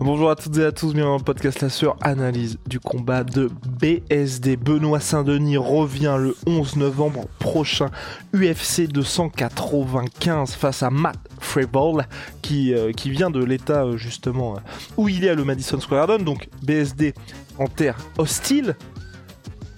Bonjour 0.00 0.30
à 0.30 0.36
toutes 0.36 0.56
et 0.58 0.64
à 0.64 0.70
tous, 0.72 0.92
bienvenue 0.94 1.10
dans 1.12 1.18
le 1.18 1.24
podcast 1.24 1.60
La 1.60 1.68
Analyse 2.02 2.58
du 2.66 2.78
combat 2.78 3.24
de 3.24 3.50
BSD. 3.80 4.56
Benoît 4.56 5.00
Saint-Denis 5.00 5.56
revient 5.56 6.16
le 6.18 6.36
11 6.46 6.76
novembre 6.76 7.26
prochain 7.40 7.86
UFC 8.32 8.86
295 8.88 10.52
face 10.54 10.82
à 10.84 10.90
Matt 10.90 11.16
Freeball 11.40 12.06
qui, 12.42 12.72
euh, 12.74 12.92
qui 12.92 13.10
vient 13.10 13.30
de 13.30 13.42
l'état 13.44 13.84
euh, 13.84 13.96
justement 13.96 14.54
euh, 14.54 14.60
où 14.96 15.08
il 15.08 15.24
est 15.24 15.30
à 15.30 15.34
le 15.34 15.44
Madison 15.44 15.80
Square 15.80 16.06
Garden, 16.06 16.24
donc 16.24 16.48
BSD 16.62 17.12
en 17.58 17.66
terre 17.66 17.96
hostile, 18.18 18.76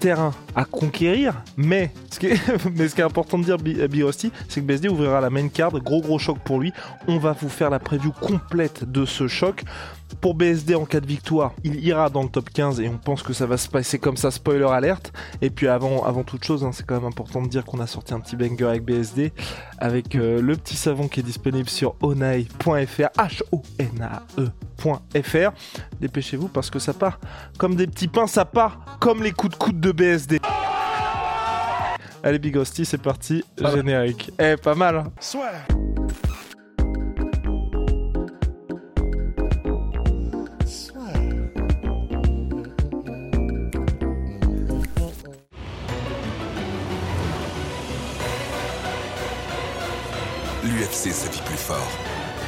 terrain 0.01 0.32
à 0.55 0.65
conquérir, 0.66 1.43
mais 1.57 1.93
ce 2.10 2.18
qui 2.18 2.27
est, 2.27 2.41
mais 2.77 2.88
ce 2.88 2.95
qui 2.95 3.01
est 3.01 3.05
important 3.05 3.38
de 3.38 3.45
dire, 3.45 3.57
Bi- 3.57 3.87
Big 3.88 4.02
Rusty, 4.05 4.30
c'est 4.48 4.60
que 4.60 4.66
BSD 4.66 4.88
ouvrira 4.88 5.21
la 5.23 5.30
main 5.30 5.48
card, 5.48 5.73
gros 5.80 6.02
gros 6.02 6.18
choc 6.18 6.38
pour 6.45 6.60
lui. 6.60 6.73
On 7.09 7.16
va 7.18 7.32
vous 7.32 7.48
faire 7.48 7.71
la 7.71 7.79
preview 7.79 8.12
complète 8.12 8.84
de 8.91 9.07
ce 9.07 9.27
choc. 9.29 9.65
Pour 10.21 10.35
BSD 10.35 10.75
en 10.75 10.85
cas 10.85 11.01
de 11.01 11.07
victoire, 11.07 11.53
il 11.65 11.83
ira 11.85 12.11
dans 12.11 12.23
le 12.23 12.29
top 12.29 12.51
15 12.51 12.80
et 12.80 12.89
on 12.89 12.99
pense 12.99 13.23
que 13.23 13.33
ça 13.33 13.47
va 13.47 13.57
se 13.57 13.69
passer 13.69 13.99
comme 13.99 14.17
ça, 14.17 14.30
spoiler 14.30 14.67
alerte. 14.67 15.13
Et 15.41 15.51
puis 15.51 15.69
avant, 15.69 16.05
avant 16.05 16.25
toute 16.25 16.45
chose, 16.45 16.65
hein, 16.65 16.71
c'est 16.73 16.85
quand 16.85 16.97
même 16.97 17.07
important 17.07 17.43
de 17.43 17.49
dire 17.49 17.65
qu'on 17.65 17.80
a 17.80 17.87
sorti 17.87 18.13
un 18.13 18.21
petit 18.21 18.37
banger 18.37 18.67
avec 18.67 18.85
BSD, 18.85 19.33
avec 19.79 20.15
euh, 20.17 20.43
le 20.43 20.57
petit 20.57 20.77
savon 20.77 21.09
qui 21.09 21.21
est 21.21 21.23
disponible 21.23 21.69
sur 21.69 21.95
onai.fr, 22.02 23.09
H-O-N-A-E.fr. 23.19 24.51
Dépêchez-vous 26.01 26.49
parce 26.49 26.71
que 26.71 26.79
ça 26.79 26.93
part 26.93 27.19
comme 27.57 27.77
des 27.77 27.87
petits 27.87 28.09
pains, 28.09 28.27
ça 28.27 28.45
part 28.45 28.99
comme 29.01 29.23
les 29.23 29.33
coups 29.33 29.52
de 29.52 29.59
coude 29.59 29.80
de 29.80 29.93
BSD. 29.93 30.41
Allez 32.23 32.39
Big 32.39 32.57
Hostie, 32.57 32.85
c'est 32.85 33.01
parti, 33.01 33.43
générique. 33.59 34.30
Eh, 34.39 34.57
pas 34.57 34.74
mal. 34.74 34.97
hein. 34.97 35.05
soit. 35.21 35.52
L'UFC 50.91 51.13
sa 51.13 51.30
vie 51.30 51.41
plus 51.46 51.57
fort 51.57 51.88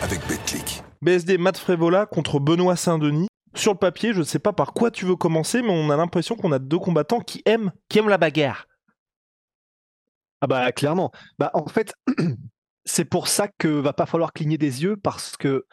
avec 0.03 0.21
Betclic. 0.27 0.83
BSD 1.01 1.39
Matt 1.39 1.57
Frévola 1.57 2.07
contre 2.07 2.41
Benoît 2.41 2.75
Saint-Denis. 2.75 3.29
Sur 3.55 3.73
le 3.73 3.79
papier, 3.79 4.13
je 4.13 4.19
ne 4.19 4.25
sais 4.25 4.41
pas 4.41 4.53
par 4.53 4.73
quoi 4.73 4.91
tu 4.91 5.05
veux 5.05 5.15
commencer, 5.15 5.63
mais 5.63 5.71
on 5.71 5.91
a 5.91 5.97
l'impression 5.97 6.35
qu'on 6.35 6.51
a 6.51 6.59
deux 6.59 6.79
combattants 6.81 7.21
qui 7.21 7.43
aiment, 7.45 7.71
qui 7.89 8.01
aiment 8.01 8.09
la 8.09 8.19
bagarre. 8.19 8.67
Ah 10.41 10.49
bah 10.49 10.73
clairement. 10.73 11.13
Bah 11.39 11.53
en 11.55 11.67
fait, 11.69 11.95
c'est 12.85 13.05
pour 13.05 13.29
ça 13.29 13.47
que 13.47 13.69
va 13.69 13.93
pas 13.93 14.07
falloir 14.07 14.33
cligner 14.33 14.59
des 14.59 14.83
yeux 14.83 14.97
parce 14.97 15.37
que 15.37 15.65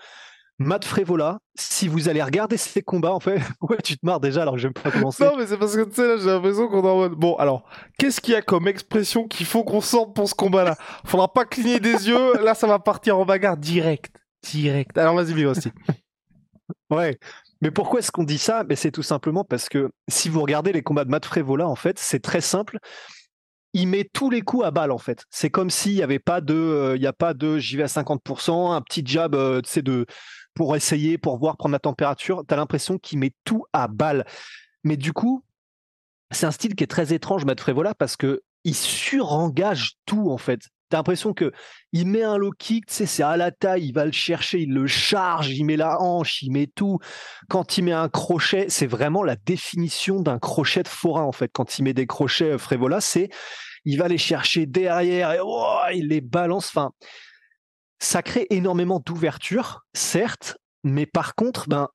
Matt 0.59 0.83
Frévola, 0.83 1.39
si 1.55 1.87
vous 1.87 2.09
allez 2.09 2.21
regarder 2.21 2.57
ses 2.57 2.81
combats, 2.81 3.13
en 3.13 3.21
fait, 3.21 3.39
pourquoi 3.59 3.77
tu 3.77 3.97
te 3.97 4.05
marres 4.05 4.19
déjà 4.19 4.41
alors 4.41 4.55
que 4.55 4.59
j'aime 4.59 4.73
pas 4.73 4.91
commencer 4.91 5.23
Non, 5.23 5.37
mais 5.37 5.47
c'est 5.47 5.57
parce 5.57 5.75
que 5.75 5.83
tu 5.83 5.95
sais, 5.95 6.07
là, 6.07 6.17
j'ai 6.17 6.25
l'impression 6.25 6.67
qu'on 6.67 6.83
est 6.83 6.89
en 6.89 6.97
mode. 6.97 7.13
Bon, 7.13 7.35
alors, 7.35 7.63
qu'est-ce 7.97 8.19
qu'il 8.19 8.33
y 8.33 8.37
a 8.37 8.41
comme 8.41 8.67
expression 8.67 9.27
qu'il 9.27 9.45
faut 9.45 9.63
qu'on 9.63 9.81
sorte 9.81 10.13
pour 10.13 10.27
ce 10.27 10.35
combat-là? 10.35 10.75
Faudra 11.05 11.31
pas 11.31 11.45
cligner 11.45 11.79
des 11.79 12.09
yeux, 12.09 12.43
là, 12.43 12.53
ça 12.53 12.67
va 12.67 12.77
partir 12.77 13.17
en 13.17 13.25
bagarre 13.25 13.55
direct. 13.57 14.15
Direct. 14.43 14.97
Alors, 14.97 15.15
vas-y, 15.15 15.33
Big 15.33 15.45
aussi. 15.45 15.71
Ouais. 16.89 17.17
Mais 17.61 17.71
pourquoi 17.71 17.99
est-ce 17.99 18.11
qu'on 18.11 18.23
dit 18.23 18.37
ça? 18.37 18.63
Mais 18.67 18.75
c'est 18.75 18.91
tout 18.91 19.03
simplement 19.03 19.43
parce 19.43 19.69
que 19.69 19.89
si 20.07 20.29
vous 20.29 20.41
regardez 20.41 20.71
les 20.71 20.81
combats 20.81 21.05
de 21.05 21.09
Matt 21.09 21.25
Frévola, 21.25 21.67
en 21.67 21.75
fait, 21.75 21.99
c'est 21.99 22.21
très 22.21 22.41
simple. 22.41 22.79
Il 23.73 23.87
met 23.87 24.09
tous 24.11 24.29
les 24.29 24.41
coups 24.41 24.65
à 24.65 24.71
balle 24.71 24.91
en 24.91 24.97
fait. 24.97 25.25
C'est 25.29 25.49
comme 25.49 25.69
s'il 25.69 25.93
n'y 25.93 26.01
avait 26.01 26.19
pas 26.19 26.41
de, 26.41 26.55
euh, 26.55 26.95
il 26.95 27.01
y 27.01 27.07
a 27.07 27.13
pas 27.13 27.33
de, 27.33 27.59
j'y 27.59 27.77
vais 27.77 27.83
à 27.83 27.87
50%, 27.87 28.73
un 28.73 28.81
petit 28.81 29.03
jab, 29.05 29.35
euh, 29.35 29.61
tu 29.61 29.69
sais, 29.69 29.81
de 29.81 30.05
pour 30.53 30.75
essayer, 30.75 31.17
pour 31.17 31.37
voir, 31.37 31.57
prendre 31.57 31.73
la 31.73 31.79
température. 31.79 32.43
T'as 32.47 32.55
l'impression 32.55 32.97
qu'il 32.97 33.19
met 33.19 33.33
tout 33.45 33.65
à 33.73 33.87
balle. 33.87 34.25
Mais 34.83 34.97
du 34.97 35.13
coup, 35.13 35.43
c'est 36.31 36.45
un 36.45 36.51
style 36.51 36.75
qui 36.75 36.83
est 36.83 36.87
très 36.87 37.13
étrange, 37.13 37.45
Matt 37.45 37.59
Frévola, 37.59 37.95
parce 37.95 38.15
que 38.15 38.41
il 38.63 38.75
surengage 38.75 39.93
tout 40.05 40.29
en 40.31 40.37
fait. 40.37 40.61
T'as 40.89 40.97
l'impression 40.97 41.33
que 41.33 41.51
il 41.93 42.07
met 42.07 42.23
un 42.23 42.37
low 42.37 42.51
kick, 42.51 42.85
c'est 42.87 43.21
à 43.21 43.37
la 43.37 43.51
taille, 43.51 43.85
il 43.85 43.93
va 43.93 44.05
le 44.05 44.11
chercher, 44.11 44.61
il 44.61 44.73
le 44.73 44.87
charge, 44.87 45.51
il 45.51 45.63
met 45.63 45.77
la 45.77 46.01
hanche, 46.01 46.41
il 46.41 46.51
met 46.51 46.67
tout. 46.67 46.97
Quand 47.47 47.77
il 47.77 47.83
met 47.83 47.91
un 47.91 48.09
crochet, 48.09 48.65
c'est 48.69 48.87
vraiment 48.87 49.23
la 49.23 49.35
définition 49.35 50.19
d'un 50.19 50.39
crochet 50.39 50.83
de 50.83 50.87
forain 50.87 51.23
en 51.23 51.31
fait. 51.31 51.51
Quand 51.53 51.77
il 51.77 51.83
met 51.83 51.93
des 51.93 52.07
crochets 52.07 52.53
euh, 52.53 52.57
Frévola, 52.57 53.01
c'est 53.01 53.29
il 53.85 53.97
va 53.97 54.07
les 54.07 54.17
chercher 54.17 54.65
derrière 54.65 55.31
et 55.31 55.39
oh, 55.41 55.77
il 55.93 56.07
les 56.07 56.21
balance. 56.21 56.67
Enfin, 56.69 56.91
ça 57.99 58.21
crée 58.21 58.47
énormément 58.49 59.01
d'ouverture, 59.05 59.85
certes, 59.93 60.57
mais 60.83 61.05
par 61.05 61.35
contre, 61.35 61.67
ben 61.67 61.89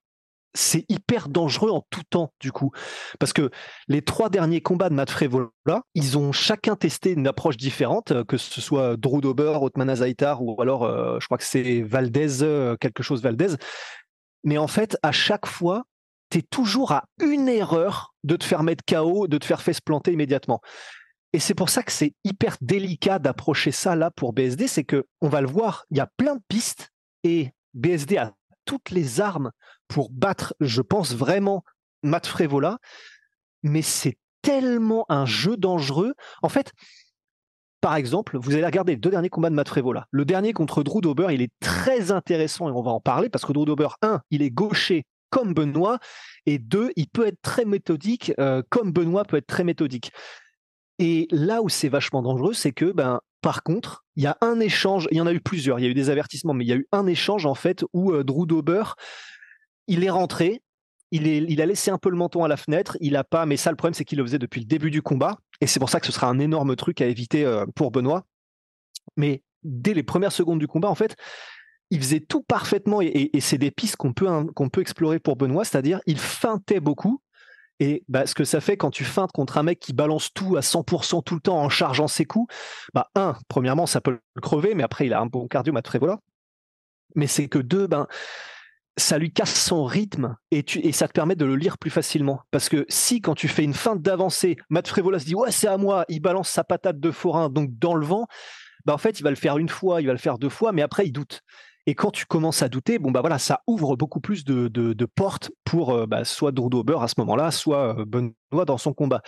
c'est 0.55 0.85
hyper 0.89 1.29
dangereux 1.29 1.71
en 1.71 1.85
tout 1.91 2.03
temps 2.09 2.33
du 2.41 2.53
coup. 2.53 2.71
Parce 3.19 3.33
que 3.33 3.51
les 3.89 4.03
trois 4.03 4.31
derniers 4.31 4.61
combats 4.61 4.89
de 4.89 4.95
Matt 4.95 5.11
Frévola 5.11 5.51
ils 5.95 6.17
ont 6.17 6.33
chacun 6.33 6.77
testé 6.77 7.13
une 7.13 7.27
approche 7.27 7.57
différente 7.57 8.13
euh, 8.13 8.25
que 8.25 8.37
ce 8.37 8.61
soit 8.61 8.97
Drew 8.97 9.21
Dober, 9.21 9.59
Azaitar 9.89 10.43
ou 10.43 10.61
alors 10.63 10.85
euh, 10.85 11.19
je 11.21 11.27
crois 11.27 11.39
que 11.39 11.45
c'est 11.45 11.83
Valdez 11.83 12.43
euh, 12.43 12.77
quelque 12.77 13.03
chose 13.03 13.23
Valdez. 13.23 13.57
Mais 14.45 14.59
en 14.59 14.69
fait 14.69 14.97
à 15.03 15.13
chaque 15.13 15.47
fois 15.47 15.85
tu 16.31 16.39
es 16.39 16.43
toujours 16.43 16.93
à 16.93 17.05
une 17.21 17.49
erreur 17.49 18.15
de 18.23 18.37
te 18.37 18.45
faire 18.45 18.63
mettre 18.63 18.85
KO 18.87 19.27
de 19.27 19.39
te 19.39 19.45
faire 19.45 19.61
face 19.61 19.81
planter 19.81 20.13
immédiatement 20.13 20.61
et 21.35 21.39
c'est 21.39 21.55
pour 21.55 21.69
ça 21.69 21.83
que 21.83 21.93
c'est 21.93 22.15
hyper 22.25 22.57
délicat 22.63 23.19
d'approcher 23.19 23.73
ça 23.73 23.97
là 23.97 24.11
pour 24.11 24.33
BSD 24.33 24.69
c'est 24.69 24.85
que 24.85 25.05
on 25.21 25.29
va 25.29 25.41
le 25.41 25.49
voir 25.49 25.85
il 25.91 25.99
y 25.99 26.01
a 26.01 26.09
plein 26.17 26.37
de 26.37 26.43
pistes 26.49 26.91
et 27.25 27.51
BSD 27.75 28.17
a 28.17 28.33
toutes 28.65 28.91
les 28.91 29.21
armes 29.21 29.51
pour 29.89 30.11
battre, 30.11 30.55
je 30.61 30.83
pense 30.83 31.15
vraiment, 31.15 31.65
Matt 32.03 32.27
Frévola, 32.27 32.79
mais 33.63 33.83
c'est 33.83 34.17
tellement 34.43 35.07
un 35.09 35.27
jeu 35.27 35.57
dangereux. 35.57 36.15
En 36.43 36.49
fait, 36.49 36.73
par 37.81 37.97
exemple, 37.97 38.39
vous 38.39 38.55
allez 38.55 38.65
regarder 38.65 38.93
les 38.93 38.99
deux 38.99 39.11
derniers 39.11 39.29
combats 39.29 39.51
de 39.51 39.55
Matt 39.55 39.69
Frévola. 39.69 40.07
Le 40.11 40.25
dernier 40.25 40.53
contre 40.53 40.83
Drew 40.83 41.01
Dober, 41.01 41.29
il 41.31 41.43
est 41.43 41.53
très 41.61 42.11
intéressant 42.11 42.69
et 42.69 42.73
on 42.73 42.83
va 42.83 42.91
en 42.91 43.01
parler 43.01 43.29
parce 43.29 43.45
que 43.45 43.53
Drew 43.53 43.65
Dober, 43.65 43.89
un, 44.03 44.21
il 44.31 44.43
est 44.43 44.51
gaucher 44.51 45.05
comme 45.31 45.53
Benoît, 45.53 45.99
et 46.47 46.61
deux, 46.61 46.93
il 46.95 47.09
peut 47.09 47.27
être 47.27 47.43
très 47.43 47.65
méthodique 47.65 48.33
euh, 48.39 48.63
comme 48.69 48.93
Benoît 48.93 49.25
peut 49.25 49.37
être 49.37 49.49
très 49.49 49.65
méthodique. 49.65 50.13
Et 50.99 51.27
là 51.31 51.63
où 51.63 51.69
c'est 51.69 51.89
vachement 51.89 52.23
dangereux, 52.23 52.55
c'est 52.55 52.73
que, 52.73 52.93
ben, 52.93 53.21
par 53.41 53.63
contre, 53.63 54.05
il 54.17 54.23
y 54.23 54.27
a 54.27 54.39
un 54.41 54.61
échange, 54.61 55.09
il 55.11 55.17
y 55.17 55.21
en 55.21 55.27
a 55.27 55.33
eu 55.33 55.41
plusieurs, 55.41 55.79
il 55.79 55.83
y 55.83 55.87
a 55.87 55.91
eu 55.91 55.95
des 55.95 56.09
avertissements, 56.09 56.55
mais 56.55 56.65
il 56.65 56.69
y 56.69 56.73
a 56.73 56.77
eu 56.77 56.87
un 56.93 57.07
échange 57.07 57.47
en 57.47 57.55
fait 57.55 57.85
où 57.93 58.13
euh, 58.13 58.23
Drew 58.25 58.47
Dober, 58.47 58.85
il 59.87 60.05
est 60.05 60.11
rentré, 60.11 60.63
il, 61.11 61.27
est, 61.27 61.39
il 61.39 61.61
a 61.61 61.67
laissé 61.67 61.91
un 61.91 61.99
peu 61.99 62.11
le 62.11 62.17
menton 62.17 62.45
à 62.45 62.49
la 62.49 62.57
fenêtre, 62.57 62.97
il 63.01 63.17
a 63.17 63.25
pas, 63.25 63.45
mais 63.45 63.57
ça 63.57 63.71
le 63.71 63.77
problème 63.77 63.95
c'est 63.95 64.05
qu'il 64.05 64.19
le 64.19 64.25
faisait 64.25 64.39
depuis 64.39 64.61
le 64.61 64.67
début 64.67 64.91
du 64.91 65.03
combat, 65.03 65.39
et 65.61 65.67
c'est 65.67 65.79
pour 65.79 65.91
ça 65.91 66.01
que 66.01 66.07
ce 66.07 66.13
sera 66.13 66.29
un 66.29 66.39
énorme 66.39 66.75
truc 66.77 67.01
à 67.01 67.07
éviter 67.07 67.45
euh, 67.45 67.67
pour 67.75 67.91
Benoît. 67.91 68.25
Mais 69.17 69.43
dès 69.63 69.95
les 69.95 70.03
premières 70.03 70.33
secondes 70.33 70.59
du 70.59 70.67
combat, 70.67 70.89
en 70.89 70.95
fait, 70.95 71.17
il 71.91 72.01
faisait 72.01 72.21
tout 72.21 72.43
parfaitement, 72.43 73.03
et, 73.03 73.31
et- 73.33 73.41
c'est 73.41 73.59
des 73.59 73.71
pistes 73.71 73.97
qu'on 73.97 74.13
peut, 74.15 74.29
hein, 74.29 74.47
qu'on 74.55 74.71
peut 74.71 74.81
explorer 74.81 75.19
pour 75.19 75.37
Benoît, 75.37 75.65
c'est-à-dire 75.65 76.01
il 76.07 76.19
feintait 76.19 76.81
beaucoup, 76.81 77.21
et 77.81 78.05
bah, 78.09 78.27
ce 78.27 78.35
que 78.35 78.45
ça 78.45 78.61
fait 78.61 78.77
quand 78.77 78.91
tu 78.91 79.05
feintes 79.05 79.33
contre 79.33 79.59
un 79.59 79.63
mec 79.63 79.81
qui 79.81 79.93
balance 79.93 80.33
tout 80.33 80.57
à 80.57 80.61
100% 80.61 81.23
tout 81.25 81.35
le 81.35 81.41
temps 81.41 81.59
en 81.59 81.69
chargeant 81.69 82.09
ses 82.09 82.25
coups, 82.25 82.53
bah, 82.95 83.11
un, 83.15 83.37
premièrement, 83.49 83.87
ça 83.87 84.01
peut 84.01 84.19
le 84.35 84.41
crever, 84.41 84.75
mais 84.75 84.83
après, 84.83 85.07
il 85.07 85.13
a 85.13 85.21
un 85.21 85.27
bon 85.27 85.49
cardio, 85.49 85.73
Matt 85.73 85.87
Frévola. 85.87 86.19
Mais 87.17 87.27
c'est 87.27 87.49
que 87.49 87.59
deux, 87.59 87.87
ben, 87.87 88.07
ça 88.97 89.19
lui 89.19 89.33
casse 89.33 89.55
son 89.55 89.85
rythme 89.85 90.37
et 90.51 90.93
ça 90.93 91.09
te 91.09 91.13
permet 91.13 91.35
de 91.35 91.45
le 91.45 91.57
lire 91.57 91.79
plus 91.79 91.91
facilement. 91.91 92.43
Parce 92.51 92.69
que 92.69 92.87
si, 92.89 93.21
quand 93.21 93.35
tu 93.35 93.49
fais 93.49 93.65
une 93.65 93.75
feinte 93.75 94.03
d'avancée, 94.03 94.57
Matt 94.71 94.87
Frévola 94.87 95.19
se 95.19 95.25
dit 95.25 95.35
Ouais, 95.35 95.51
c'est 95.51 95.69
à 95.69 95.77
moi, 95.77 96.05
il 96.09 96.21
balance 96.21 96.49
sa 96.49 96.65
patate 96.65 97.01
de 97.01 97.11
forain, 97.11 97.49
donc 97.51 97.71
dans 97.79 97.95
le 97.95 98.07
vent, 98.07 98.27
bah, 98.85 98.95
en 98.95 98.99
fait, 98.99 99.19
il 99.19 99.23
va 99.23 99.31
le 99.31 99.37
faire 99.37 99.59
une 99.59 99.69
fois, 99.69 100.01
il 100.01 100.07
va 100.07 100.13
le 100.13 100.19
faire 100.19 100.39
deux 100.39 100.49
fois, 100.49 100.73
mais 100.73 100.83
après, 100.83 101.07
il 101.07 101.13
doute. 101.13 101.41
Et 101.87 101.95
quand 101.95 102.11
tu 102.11 102.25
commences 102.25 102.63
à 102.63 102.69
douter, 102.69 102.99
bon 102.99 103.11
bah 103.11 103.21
voilà, 103.21 103.39
ça 103.39 103.61
ouvre 103.67 103.97
beaucoup 103.97 104.21
plus 104.21 104.45
de, 104.45 104.69
de- 104.69 105.05
portes 105.05 105.51
pour 105.65 105.91
euh, 105.91 106.07
bah, 106.07 106.25
soit 106.25 106.51
à 107.03 107.09
ce 107.09 107.15
moment-là, 107.19 107.51
soit 107.51 107.99
euh, 107.99 108.05
Benoît 108.07 108.65
dans 108.65 108.79
son 108.79 108.95
combat. 108.95 109.21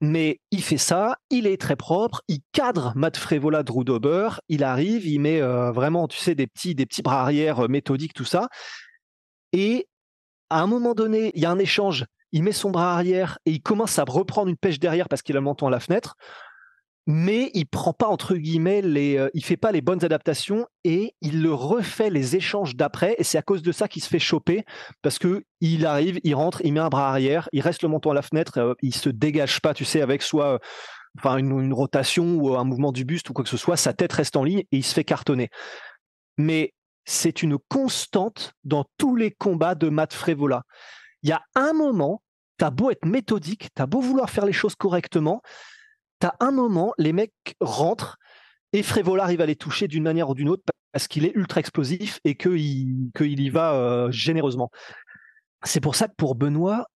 Mais 0.00 0.40
il 0.50 0.62
fait 0.62 0.78
ça, 0.78 1.18
il 1.30 1.46
est 1.46 1.60
très 1.60 1.76
propre, 1.76 2.22
il 2.26 2.40
cadre 2.50 2.92
Matt 2.96 3.16
Frévola, 3.16 3.62
Drew 3.62 3.84
il 4.48 4.64
arrive, 4.64 5.06
il 5.06 5.20
met 5.20 5.40
euh, 5.40 5.70
vraiment, 5.70 6.08
tu 6.08 6.18
sais, 6.18 6.34
des 6.34 6.48
petits, 6.48 6.74
des 6.74 6.86
petits 6.86 7.02
bras 7.02 7.22
arrière 7.22 7.60
euh, 7.60 7.68
méthodiques, 7.68 8.12
tout 8.12 8.24
ça. 8.24 8.48
Et 9.52 9.86
à 10.50 10.60
un 10.60 10.66
moment 10.66 10.94
donné, 10.94 11.30
il 11.34 11.42
y 11.42 11.46
a 11.46 11.50
un 11.52 11.58
échange, 11.60 12.06
il 12.32 12.42
met 12.42 12.50
son 12.50 12.72
bras 12.72 12.94
arrière 12.94 13.38
et 13.46 13.52
il 13.52 13.62
commence 13.62 13.96
à 14.00 14.04
reprendre 14.04 14.48
une 14.48 14.56
pêche 14.56 14.80
derrière 14.80 15.08
parce 15.08 15.22
qu'il 15.22 15.36
a 15.36 15.38
le 15.38 15.44
menton 15.44 15.68
à 15.68 15.70
la 15.70 15.78
fenêtre 15.78 16.16
mais 17.06 17.50
il 17.54 17.66
prend 17.66 17.92
pas 17.92 18.06
entre 18.06 18.36
guillemets 18.36 18.80
les, 18.80 19.16
euh, 19.18 19.28
il 19.34 19.44
fait 19.44 19.56
pas 19.56 19.72
les 19.72 19.80
bonnes 19.80 20.04
adaptations 20.04 20.66
et 20.84 21.14
il 21.20 21.42
le 21.42 21.52
refait 21.52 22.10
les 22.10 22.36
échanges 22.36 22.76
d'après 22.76 23.16
et 23.18 23.24
c'est 23.24 23.38
à 23.38 23.42
cause 23.42 23.62
de 23.62 23.72
ça 23.72 23.88
qu'il 23.88 24.02
se 24.02 24.08
fait 24.08 24.20
choper 24.20 24.64
parce 25.02 25.18
que 25.18 25.44
il 25.60 25.84
arrive, 25.84 26.20
il 26.22 26.34
rentre, 26.34 26.60
il 26.64 26.72
met 26.72 26.80
un 26.80 26.88
bras 26.88 27.08
arrière, 27.08 27.48
il 27.52 27.60
reste 27.60 27.82
le 27.82 27.88
menton 27.88 28.12
à 28.12 28.14
la 28.14 28.22
fenêtre, 28.22 28.58
euh, 28.58 28.74
il 28.82 28.94
se 28.94 29.08
dégage 29.08 29.60
pas, 29.60 29.74
tu 29.74 29.84
sais, 29.84 30.00
avec 30.00 30.22
soit 30.22 30.60
enfin 31.18 31.36
une, 31.36 31.72
rotation 31.72 32.36
ou 32.36 32.56
un 32.56 32.64
mouvement 32.64 32.92
du 32.92 33.04
buste 33.04 33.30
ou 33.30 33.32
quoi 33.32 33.44
que 33.44 33.50
ce 33.50 33.56
soit, 33.56 33.76
sa 33.76 33.92
tête 33.92 34.12
reste 34.12 34.36
en 34.36 34.44
ligne 34.44 34.60
et 34.60 34.76
il 34.78 34.84
se 34.84 34.94
fait 34.94 35.04
cartonner. 35.04 35.50
Mais 36.38 36.72
c'est 37.04 37.42
une 37.42 37.58
constante 37.68 38.52
dans 38.64 38.84
tous 38.96 39.16
les 39.16 39.30
combats 39.30 39.74
de 39.74 39.88
Matt 39.88 40.14
Frévola. 40.14 40.62
Il 41.22 41.28
y 41.28 41.32
a 41.32 41.42
un 41.54 41.72
moment, 41.72 42.22
t'as 42.56 42.70
beau 42.70 42.90
être 42.90 43.04
méthodique, 43.04 43.68
t'as 43.74 43.86
beau 43.86 44.00
vouloir 44.00 44.30
faire 44.30 44.46
les 44.46 44.52
choses 44.52 44.74
correctement, 44.74 45.42
t'as 46.22 46.34
un 46.38 46.52
moment, 46.52 46.94
les 46.98 47.12
mecs 47.12 47.56
rentrent 47.60 48.16
et 48.72 48.84
Frévola 48.84 49.24
arrive 49.24 49.40
à 49.40 49.46
les 49.46 49.56
toucher 49.56 49.88
d'une 49.88 50.04
manière 50.04 50.30
ou 50.30 50.36
d'une 50.36 50.48
autre 50.48 50.62
parce 50.92 51.08
qu'il 51.08 51.24
est 51.24 51.32
ultra 51.34 51.58
explosif 51.58 52.20
et 52.24 52.36
qu'il 52.36 53.40
y 53.40 53.50
va 53.50 53.74
euh, 53.74 54.10
généreusement. 54.12 54.70
C'est 55.64 55.80
pour 55.80 55.96
ça 55.96 56.06
que 56.06 56.14
pour 56.16 56.36
Benoît, 56.36 56.86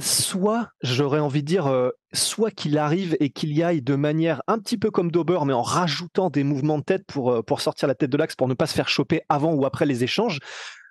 soit, 0.00 0.70
j'aurais 0.82 1.20
envie 1.20 1.42
de 1.42 1.46
dire, 1.46 1.68
euh, 1.68 1.90
soit 2.12 2.50
qu'il 2.50 2.76
arrive 2.76 3.16
et 3.20 3.30
qu'il 3.30 3.52
y 3.52 3.62
aille 3.62 3.80
de 3.80 3.94
manière 3.94 4.42
un 4.48 4.58
petit 4.58 4.76
peu 4.76 4.90
comme 4.90 5.12
Dober, 5.12 5.38
mais 5.46 5.52
en 5.52 5.62
rajoutant 5.62 6.28
des 6.28 6.42
mouvements 6.42 6.78
de 6.78 6.84
tête 6.84 7.06
pour, 7.06 7.30
euh, 7.30 7.42
pour 7.42 7.60
sortir 7.60 7.86
la 7.86 7.94
tête 7.94 8.10
de 8.10 8.16
l'axe, 8.16 8.34
pour 8.34 8.48
ne 8.48 8.54
pas 8.54 8.66
se 8.66 8.74
faire 8.74 8.88
choper 8.88 9.22
avant 9.28 9.54
ou 9.54 9.66
après 9.66 9.86
les 9.86 10.02
échanges, 10.02 10.40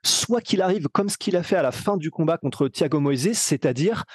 soit 0.06 0.40
qu'il 0.40 0.62
arrive 0.62 0.88
comme 0.88 1.10
ce 1.10 1.18
qu'il 1.18 1.36
a 1.36 1.44
fait 1.44 1.58
à 1.58 1.64
la 1.64 1.74
fin 1.74 1.98
du 1.98 2.12
combat 2.12 2.38
contre 2.38 2.70
Thiago 2.70 3.02
Moises, 3.02 3.34
c'est-à-dire 3.34 4.06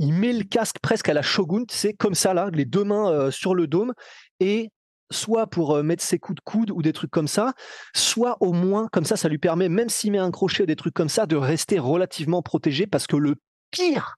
il 0.00 0.14
met 0.14 0.32
le 0.32 0.44
casque 0.44 0.78
presque 0.80 1.10
à 1.10 1.14
la 1.14 1.20
Shogun, 1.20 1.64
c'est 1.70 1.92
comme 1.92 2.14
ça 2.14 2.34
les 2.52 2.64
deux 2.64 2.84
mains 2.84 3.12
euh, 3.12 3.30
sur 3.30 3.54
le 3.54 3.66
dôme, 3.66 3.92
et 4.40 4.70
soit 5.12 5.46
pour 5.46 5.76
euh, 5.76 5.82
mettre 5.82 6.02
ses 6.02 6.18
coups 6.18 6.36
de 6.36 6.40
coude 6.42 6.70
ou 6.70 6.80
des 6.80 6.94
trucs 6.94 7.10
comme 7.10 7.28
ça, 7.28 7.52
soit 7.94 8.38
au 8.40 8.54
moins 8.54 8.88
comme 8.90 9.04
ça, 9.04 9.16
ça 9.16 9.28
lui 9.28 9.36
permet, 9.36 9.68
même 9.68 9.90
s'il 9.90 10.12
met 10.12 10.18
un 10.18 10.30
crochet 10.30 10.62
ou 10.62 10.66
des 10.66 10.74
trucs 10.74 10.94
comme 10.94 11.10
ça, 11.10 11.26
de 11.26 11.36
rester 11.36 11.78
relativement 11.78 12.40
protégé, 12.40 12.86
parce 12.86 13.06
que 13.06 13.16
le 13.16 13.34
pire, 13.70 14.16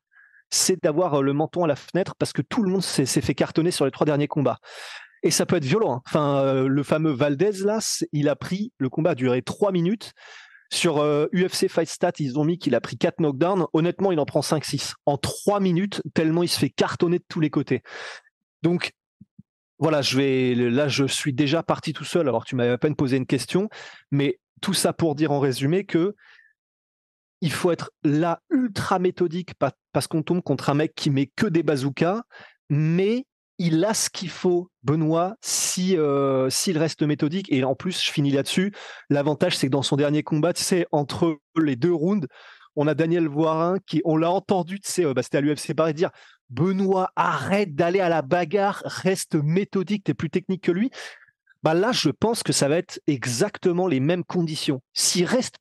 c'est 0.50 0.80
d'avoir 0.80 1.14
euh, 1.14 1.22
le 1.22 1.32
menton 1.32 1.64
à 1.64 1.66
la 1.66 1.76
fenêtre, 1.76 2.14
parce 2.16 2.32
que 2.32 2.42
tout 2.42 2.62
le 2.62 2.70
monde 2.70 2.82
s'est 2.82 3.04
fait 3.04 3.34
cartonner 3.34 3.72
sur 3.72 3.84
les 3.84 3.90
trois 3.90 4.06
derniers 4.06 4.28
combats. 4.28 4.58
Et 5.24 5.32
ça 5.32 5.46
peut 5.46 5.56
être 5.56 5.64
violent. 5.64 5.96
Hein. 5.96 6.02
Enfin, 6.06 6.64
le 6.64 6.82
fameux 6.82 7.12
Valdez, 7.12 7.64
là, 7.64 7.78
il 8.12 8.28
a 8.28 8.36
pris, 8.36 8.72
le 8.78 8.88
combat 8.88 9.10
a 9.10 9.14
duré 9.14 9.42
trois 9.42 9.72
minutes. 9.72 10.12
Sur 10.72 10.96
UFC 11.34 11.64
euh, 11.64 11.68
Fight 11.68 11.86
Stat, 11.86 12.12
ils 12.18 12.38
ont 12.38 12.44
mis 12.44 12.58
qu'il 12.58 12.74
a 12.74 12.80
pris 12.80 12.96
4 12.96 13.20
knockdowns. 13.20 13.66
Honnêtement, 13.74 14.10
il 14.10 14.18
en 14.18 14.24
prend 14.24 14.40
5-6 14.40 14.94
en 15.04 15.18
3 15.18 15.60
minutes, 15.60 16.00
tellement 16.14 16.42
il 16.42 16.48
se 16.48 16.58
fait 16.58 16.70
cartonner 16.70 17.18
de 17.18 17.24
tous 17.28 17.40
les 17.40 17.50
côtés. 17.50 17.82
Donc, 18.62 18.92
voilà, 19.78 20.00
je 20.00 20.16
vais, 20.16 20.54
là, 20.54 20.88
je 20.88 21.04
suis 21.04 21.34
déjà 21.34 21.62
parti 21.62 21.92
tout 21.92 22.04
seul, 22.04 22.26
alors 22.26 22.46
tu 22.46 22.56
m'avais 22.56 22.72
à 22.72 22.78
peine 22.78 22.96
posé 22.96 23.18
une 23.18 23.26
question, 23.26 23.68
mais 24.10 24.40
tout 24.62 24.72
ça 24.72 24.94
pour 24.94 25.14
dire 25.14 25.30
en 25.30 25.40
résumé 25.40 25.84
que 25.84 26.14
il 27.42 27.52
faut 27.52 27.70
être 27.70 27.90
là 28.02 28.40
ultra 28.48 28.98
méthodique 28.98 29.50
parce 29.92 30.06
qu'on 30.06 30.22
tombe 30.22 30.40
contre 30.40 30.70
un 30.70 30.74
mec 30.74 30.94
qui 30.94 31.10
met 31.10 31.26
que 31.26 31.46
des 31.46 31.62
bazookas, 31.62 32.22
mais 32.70 33.26
il 33.62 33.84
a 33.84 33.94
ce 33.94 34.10
qu'il 34.10 34.28
faut, 34.28 34.70
Benoît, 34.82 35.36
si 35.40 35.96
euh, 35.96 36.50
s'il 36.50 36.78
reste 36.78 37.02
méthodique. 37.02 37.46
Et 37.52 37.62
en 37.62 37.76
plus, 37.76 38.04
je 38.04 38.10
finis 38.10 38.32
là-dessus. 38.32 38.74
L'avantage, 39.08 39.56
c'est 39.56 39.68
que 39.68 39.72
dans 39.72 39.82
son 39.82 39.94
dernier 39.94 40.24
combat, 40.24 40.52
tu 40.52 40.64
sais, 40.64 40.84
entre 40.90 41.38
les 41.56 41.76
deux 41.76 41.94
rounds, 41.94 42.26
on 42.74 42.88
a 42.88 42.94
Daniel 42.94 43.28
Voirin 43.28 43.78
qui, 43.86 44.02
on 44.04 44.16
l'a 44.16 44.32
entendu, 44.32 44.80
tu 44.80 44.90
sais, 44.90 45.04
euh, 45.04 45.14
bah, 45.14 45.22
c'était 45.22 45.38
à 45.38 45.40
l'UFC 45.40 45.74
Paris 45.76 45.94
dire 45.94 46.10
Benoît, 46.50 47.12
arrête 47.14 47.76
d'aller 47.76 48.00
à 48.00 48.08
la 48.08 48.20
bagarre, 48.22 48.82
reste 48.84 49.36
méthodique, 49.36 50.02
t'es 50.04 50.14
plus 50.14 50.28
technique 50.28 50.64
que 50.64 50.72
lui. 50.72 50.90
Bah 51.62 51.74
là, 51.74 51.92
je 51.92 52.10
pense 52.10 52.42
que 52.42 52.52
ça 52.52 52.66
va 52.66 52.78
être 52.78 53.00
exactement 53.06 53.86
les 53.86 54.00
mêmes 54.00 54.24
conditions. 54.24 54.82
S'il 54.92 55.24
reste 55.24 55.54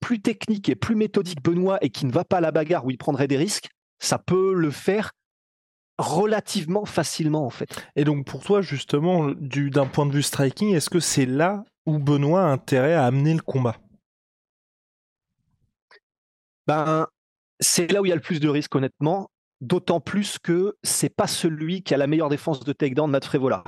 plus 0.00 0.22
technique 0.22 0.70
et 0.70 0.74
plus 0.74 0.96
méthodique, 0.96 1.42
Benoît, 1.42 1.78
et 1.82 1.90
qui 1.90 2.06
ne 2.06 2.12
va 2.12 2.24
pas 2.24 2.38
à 2.38 2.40
la 2.40 2.50
bagarre 2.50 2.86
où 2.86 2.90
il 2.90 2.96
prendrait 2.96 3.28
des 3.28 3.36
risques, 3.36 3.68
ça 3.98 4.18
peut 4.18 4.54
le 4.54 4.70
faire 4.70 5.12
relativement 5.98 6.84
facilement 6.84 7.46
en 7.46 7.50
fait. 7.50 7.86
Et 7.96 8.04
donc 8.04 8.26
pour 8.26 8.42
toi 8.42 8.62
justement, 8.62 9.30
d'un 9.30 9.86
point 9.86 10.06
de 10.06 10.12
vue 10.12 10.22
striking, 10.22 10.74
est-ce 10.74 10.90
que 10.90 11.00
c'est 11.00 11.26
là 11.26 11.64
où 11.86 11.98
Benoît 11.98 12.42
a 12.42 12.46
intérêt 12.46 12.94
à 12.94 13.04
amener 13.04 13.34
le 13.34 13.42
combat? 13.42 13.76
Ben 16.66 17.06
c'est 17.60 17.90
là 17.90 18.00
où 18.00 18.06
il 18.06 18.08
y 18.08 18.12
a 18.12 18.16
le 18.16 18.20
plus 18.20 18.40
de 18.40 18.48
risques 18.48 18.74
honnêtement, 18.74 19.30
d'autant 19.60 20.00
plus 20.00 20.38
que 20.38 20.76
c'est 20.82 21.14
pas 21.14 21.26
celui 21.26 21.82
qui 21.82 21.94
a 21.94 21.96
la 21.96 22.06
meilleure 22.06 22.28
défense 22.28 22.60
de 22.60 22.72
takedown 22.72 23.10
Matt 23.10 23.24
Frévola. 23.24 23.64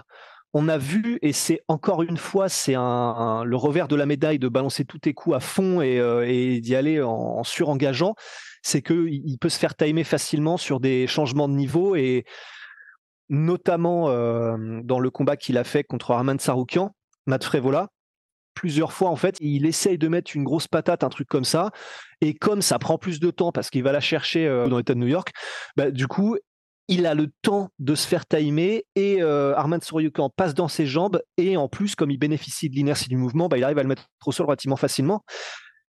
On 0.56 0.69
a 0.69 0.79
vu, 0.79 1.19
et 1.21 1.32
c'est 1.32 1.62
encore 1.67 2.03
une 2.03 2.17
fois, 2.17 2.49
c'est 2.49 2.75
un, 2.76 3.43
le 3.43 3.56
revers 3.56 3.88
de 3.88 3.97
la 3.97 4.06
médaille 4.06 4.38
de 4.38 4.47
balancer 4.47 4.85
tous 4.85 5.00
tes 5.00 5.12
coups 5.12 5.35
à 5.35 5.41
fond 5.41 5.81
et, 5.81 5.99
euh, 5.99 6.61
d'y 6.61 6.76
aller 6.76 7.03
en, 7.03 7.11
en 7.11 7.44
surengageant 7.44 8.15
c'est 8.64 8.82
qu'il 8.82 9.38
peut 9.38 9.50
se 9.50 9.58
faire 9.58 9.76
timer 9.76 10.05
facilement 10.05 10.56
sur 10.56 10.81
des 10.81 11.06
changements 11.06 11.49
de 11.49 11.55
niveau 11.55 11.94
et 11.94 12.25
notamment 13.28 14.08
euh, 14.08 14.81
dans 14.82 14.99
le 14.99 15.11
combat 15.11 15.37
qu'il 15.37 15.58
a 15.58 15.64
fait 15.64 15.84
contre 15.84 16.11
Armand 16.11 16.38
Saroukian, 16.38 16.94
Matt 17.26 17.44
Frévola, 17.44 17.88
plusieurs 18.55 18.93
fois 18.93 19.11
en 19.11 19.16
fait, 19.16 19.37
il 19.40 19.66
essaye 19.66 19.99
de 19.99 20.08
mettre 20.08 20.34
une 20.34 20.44
grosse 20.44 20.66
patate, 20.66 21.05
un 21.05 21.11
truc 21.11 21.28
comme 21.28 21.44
ça, 21.44 21.72
et 22.22 22.34
comme 22.34 22.62
ça 22.62 22.78
prend 22.78 22.96
plus 22.96 23.20
de 23.20 23.31
temps 23.31 23.52
parce 23.52 23.69
qu'il 23.69 23.82
va 23.82 23.93
la 23.93 24.00
chercher 24.00 24.46
euh, 24.46 24.66
dans 24.66 24.78
l'État 24.78 24.94
de 24.94 24.99
New 24.99 25.08
York, 25.08 25.31
bah, 25.76 25.90
du 25.90 26.06
coup, 26.06 26.38
il 26.88 27.06
a 27.06 27.14
le 27.14 27.31
temps 27.43 27.69
de 27.78 27.94
se 27.94 28.08
faire 28.08 28.25
timer 28.25 28.84
et 28.94 29.22
euh, 29.22 29.55
Saroukian 29.82 30.31
passe 30.31 30.55
dans 30.55 30.69
ses 30.69 30.87
jambes 30.87 31.20
et 31.37 31.58
en 31.58 31.69
plus, 31.69 31.94
comme 31.96 32.11
il 32.11 32.19
bénéficie 32.19 32.70
de 32.70 32.76
l'inertie 32.76 33.11
du 33.11 33.19
mouvement, 33.19 33.49
bah, 33.49 33.58
il 33.58 33.64
arrive 33.64 33.78
à 33.78 33.82
le 33.82 33.88
mettre 33.88 34.06
au 34.25 34.32
sol 34.32 34.46
relativement 34.46 34.76
facilement. 34.76 35.22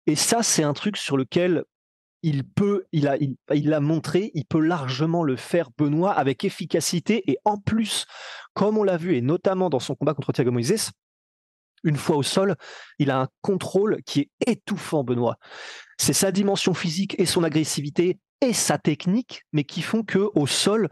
Et 0.06 0.16
ça, 0.16 0.44
c'est 0.44 0.64
un 0.64 0.74
truc 0.74 0.98
sur 0.98 1.18
lequel 1.18 1.64
il 2.22 2.44
peut, 2.44 2.86
il 2.92 3.08
a, 3.08 3.18
il, 3.18 3.74
a 3.74 3.80
montré, 3.80 4.32
il 4.34 4.46
peut 4.46 4.60
largement 4.60 5.24
le 5.24 5.36
faire, 5.36 5.70
Benoît, 5.78 6.12
avec 6.12 6.44
efficacité. 6.44 7.30
Et 7.32 7.38
en 7.46 7.58
plus, 7.58 8.06
comme 8.54 8.78
on 8.78 8.84
l'a 8.84 8.98
vu, 8.98 9.16
et 9.16 9.22
notamment 9.22 9.70
dans 9.70 9.80
son 9.80 9.96
combat 9.96 10.14
contre 10.14 10.34
Thiago 10.34 10.52
Moises, 10.52 10.92
une 11.84 11.96
fois 11.96 12.18
au 12.18 12.24
sol, 12.24 12.56
il 12.98 13.10
a 13.10 13.22
un 13.22 13.28
contrôle 13.42 14.02
qui 14.06 14.20
est 14.20 14.30
étouffant, 14.48 15.04
Benoît. 15.04 15.38
C'est 15.98 16.14
sa 16.14 16.32
dimension 16.32 16.74
physique 16.74 17.16
et 17.20 17.26
son 17.26 17.44
agressivité 17.44 18.20
et 18.42 18.54
sa 18.54 18.78
technique, 18.78 19.44
mais 19.54 19.64
qui 19.64 19.82
font 19.82 20.04
que 20.04 20.30
au 20.34 20.48
sol, 20.48 20.90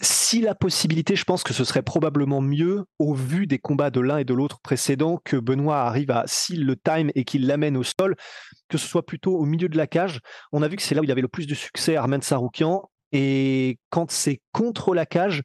si 0.00 0.40
la 0.40 0.54
possibilité, 0.54 1.16
je 1.16 1.24
pense 1.24 1.42
que 1.42 1.52
ce 1.52 1.64
serait 1.64 1.82
probablement 1.82 2.40
mieux, 2.40 2.84
au 2.98 3.14
vu 3.14 3.46
des 3.46 3.58
combats 3.58 3.90
de 3.90 4.00
l'un 4.00 4.18
et 4.18 4.24
de 4.24 4.34
l'autre 4.34 4.60
précédents, 4.62 5.20
que 5.24 5.36
Benoît 5.36 5.82
arrive 5.82 6.10
à, 6.10 6.24
s'il 6.26 6.64
le 6.64 6.76
time 6.76 7.10
et 7.14 7.24
qu'il 7.24 7.46
l'amène 7.46 7.76
au 7.76 7.82
sol, 7.82 8.16
que 8.68 8.78
ce 8.78 8.86
soit 8.86 9.04
plutôt 9.04 9.36
au 9.36 9.44
milieu 9.44 9.68
de 9.68 9.76
la 9.76 9.86
cage. 9.86 10.20
On 10.52 10.62
a 10.62 10.68
vu 10.68 10.76
que 10.76 10.82
c'est 10.82 10.94
là 10.94 11.02
où 11.02 11.04
il 11.04 11.10
avait 11.10 11.20
le 11.20 11.28
plus 11.28 11.46
de 11.46 11.54
succès, 11.54 11.96
Armen 11.96 12.22
Saroukian. 12.22 12.88
Et 13.12 13.78
quand 13.90 14.10
c'est 14.10 14.40
contre 14.52 14.94
la 14.94 15.04
cage, 15.04 15.42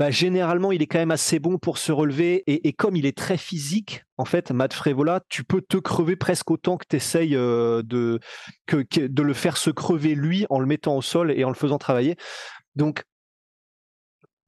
bah, 0.00 0.10
généralement, 0.10 0.72
il 0.72 0.80
est 0.80 0.86
quand 0.86 0.98
même 0.98 1.10
assez 1.10 1.38
bon 1.38 1.58
pour 1.58 1.76
se 1.76 1.92
relever. 1.92 2.42
Et, 2.46 2.72
comme 2.72 2.96
il 2.96 3.04
est 3.04 3.16
très 3.16 3.36
physique, 3.36 4.02
en 4.16 4.24
fait, 4.24 4.50
Matt 4.50 4.72
Frévola, 4.72 5.20
tu 5.28 5.44
peux 5.44 5.60
te 5.60 5.76
crever 5.76 6.16
presque 6.16 6.50
autant 6.50 6.78
que 6.78 6.86
tu 6.88 6.96
essayes 6.96 7.36
euh, 7.36 7.82
de, 7.82 8.18
que, 8.66 8.82
de 9.06 9.22
le 9.22 9.34
faire 9.34 9.58
se 9.58 9.68
crever 9.68 10.14
lui 10.14 10.46
en 10.48 10.58
le 10.58 10.66
mettant 10.66 10.96
au 10.96 11.02
sol 11.02 11.30
et 11.30 11.44
en 11.44 11.50
le 11.50 11.54
faisant 11.54 11.76
travailler. 11.76 12.16
Donc, 12.76 13.04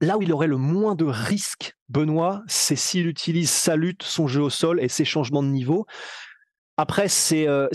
Là 0.03 0.17
où 0.17 0.21
il 0.21 0.33
aurait 0.33 0.47
le 0.47 0.57
moins 0.57 0.95
de 0.95 1.05
risques, 1.05 1.77
Benoît, 1.87 2.43
c'est 2.45 2.75
s'il 2.75 3.07
utilise 3.07 3.49
sa 3.49 3.77
lutte, 3.77 4.03
son 4.03 4.27
jeu 4.27 4.41
au 4.41 4.49
sol 4.49 4.81
et 4.81 4.89
ses 4.89 5.05
changements 5.05 5.41
de 5.41 5.47
niveau. 5.47 5.85
Après, 6.75 7.07
c'est 7.07 7.47
euh, 7.47 7.69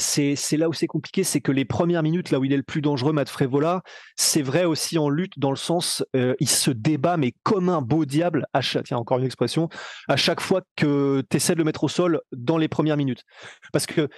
là 0.52 0.68
où 0.68 0.74
c'est 0.74 0.86
compliqué, 0.86 1.24
c'est 1.24 1.40
que 1.40 1.52
les 1.52 1.64
premières 1.64 2.02
minutes, 2.02 2.30
là 2.30 2.38
où 2.38 2.44
il 2.44 2.52
est 2.52 2.58
le 2.58 2.62
plus 2.62 2.82
dangereux, 2.82 3.14
Matt 3.14 3.30
Frévola, 3.30 3.80
c'est 4.16 4.42
vrai 4.42 4.66
aussi 4.66 4.98
en 4.98 5.08
lutte 5.08 5.38
dans 5.38 5.48
le 5.48 5.56
sens, 5.56 6.04
euh, 6.16 6.34
il 6.38 6.50
se 6.50 6.70
débat 6.70 7.16
mais 7.16 7.32
comme 7.44 7.70
un 7.70 7.80
beau 7.80 8.04
diable 8.04 8.46
à 8.52 8.60
chaque, 8.60 8.84
tiens 8.84 8.98
encore 8.98 9.16
une 9.16 9.24
expression, 9.24 9.70
à 10.06 10.16
chaque 10.16 10.42
fois 10.42 10.60
que 10.76 11.22
tu 11.30 11.36
essaies 11.38 11.54
de 11.54 11.58
le 11.58 11.64
mettre 11.64 11.84
au 11.84 11.88
sol 11.88 12.20
dans 12.32 12.58
les 12.58 12.68
premières 12.68 12.98
minutes, 12.98 13.24
parce 13.72 13.86
que 13.86 14.10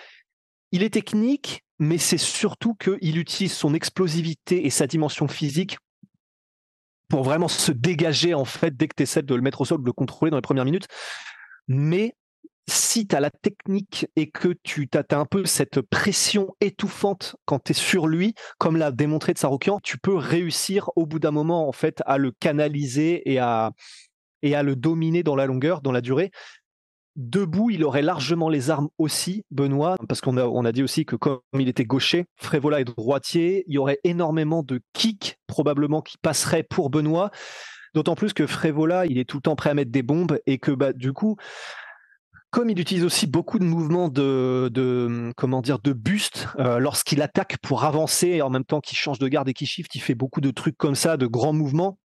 il 0.72 0.82
est 0.82 0.90
technique, 0.90 1.62
mais 1.78 1.98
c'est 1.98 2.18
surtout 2.18 2.74
qu'il 2.74 3.18
utilise 3.18 3.52
son 3.52 3.72
explosivité 3.72 4.66
et 4.66 4.70
sa 4.70 4.88
dimension 4.88 5.28
physique 5.28 5.78
pour 7.10 7.24
vraiment 7.24 7.48
se 7.48 7.72
dégager 7.72 8.32
en 8.32 8.46
fait 8.46 8.76
dès 8.76 8.88
que 8.88 8.94
tu 8.96 9.02
essaies 9.02 9.22
de 9.22 9.34
le 9.34 9.42
mettre 9.42 9.60
au 9.60 9.64
sol, 9.66 9.80
de 9.80 9.86
le 9.86 9.92
contrôler 9.92 10.30
dans 10.30 10.38
les 10.38 10.42
premières 10.42 10.64
minutes. 10.64 10.86
Mais 11.68 12.14
si 12.68 13.06
tu 13.06 13.16
as 13.16 13.20
la 13.20 13.30
technique 13.30 14.06
et 14.16 14.30
que 14.30 14.54
tu 14.62 14.88
as, 14.94 15.16
un 15.16 15.26
peu 15.26 15.44
cette 15.44 15.80
pression 15.80 16.54
étouffante 16.60 17.36
quand 17.44 17.58
tu 17.64 17.72
es 17.72 17.74
sur 17.74 18.06
lui, 18.06 18.34
comme 18.58 18.76
l'a 18.76 18.92
démontré 18.92 19.32
Tsaroukian, 19.32 19.80
tu 19.82 19.98
peux 19.98 20.14
réussir 20.14 20.88
au 20.96 21.04
bout 21.04 21.18
d'un 21.18 21.32
moment 21.32 21.68
en 21.68 21.72
fait 21.72 22.00
à 22.06 22.16
le 22.16 22.30
canaliser 22.30 23.28
et 23.30 23.38
à, 23.38 23.72
et 24.42 24.54
à 24.54 24.62
le 24.62 24.76
dominer 24.76 25.22
dans 25.22 25.36
la 25.36 25.46
longueur, 25.46 25.82
dans 25.82 25.92
la 25.92 26.00
durée. 26.00 26.30
Debout, 27.20 27.68
il 27.68 27.84
aurait 27.84 28.00
largement 28.00 28.48
les 28.48 28.70
armes 28.70 28.88
aussi, 28.96 29.44
Benoît, 29.50 29.96
parce 30.08 30.22
qu'on 30.22 30.38
a, 30.38 30.46
on 30.46 30.64
a 30.64 30.72
dit 30.72 30.82
aussi 30.82 31.04
que 31.04 31.16
comme 31.16 31.40
il 31.52 31.68
était 31.68 31.84
gaucher, 31.84 32.24
Frévola 32.36 32.80
est 32.80 32.84
droitier, 32.84 33.64
il 33.66 33.74
y 33.74 33.78
aurait 33.78 34.00
énormément 34.04 34.62
de 34.62 34.80
kicks 34.94 35.36
probablement 35.46 36.00
qui 36.00 36.16
passeraient 36.16 36.62
pour 36.62 36.88
Benoît. 36.88 37.30
D'autant 37.94 38.14
plus 38.14 38.32
que 38.32 38.46
Frévola, 38.46 39.04
il 39.04 39.18
est 39.18 39.28
tout 39.28 39.36
le 39.36 39.42
temps 39.42 39.54
prêt 39.54 39.68
à 39.68 39.74
mettre 39.74 39.90
des 39.90 40.02
bombes 40.02 40.38
et 40.46 40.56
que 40.56 40.70
bah, 40.70 40.94
du 40.94 41.12
coup, 41.12 41.36
comme 42.48 42.70
il 42.70 42.80
utilise 42.80 43.04
aussi 43.04 43.26
beaucoup 43.26 43.58
de 43.58 43.64
mouvements 43.64 44.08
de, 44.08 45.30
comment 45.36 45.60
dire 45.60 45.78
de 45.78 45.92
buste 45.92 46.48
euh, 46.58 46.78
lorsqu'il 46.78 47.20
attaque 47.20 47.58
pour 47.58 47.84
avancer 47.84 48.40
en 48.40 48.48
même 48.48 48.64
temps 48.64 48.80
qu'il 48.80 48.96
change 48.96 49.18
de 49.18 49.28
garde 49.28 49.50
et 49.50 49.52
qu'il 49.52 49.66
shift, 49.66 49.94
il 49.94 50.00
fait 50.00 50.14
beaucoup 50.14 50.40
de 50.40 50.50
trucs 50.50 50.78
comme 50.78 50.94
ça, 50.94 51.18
de 51.18 51.26
grands 51.26 51.52
mouvements. 51.52 51.98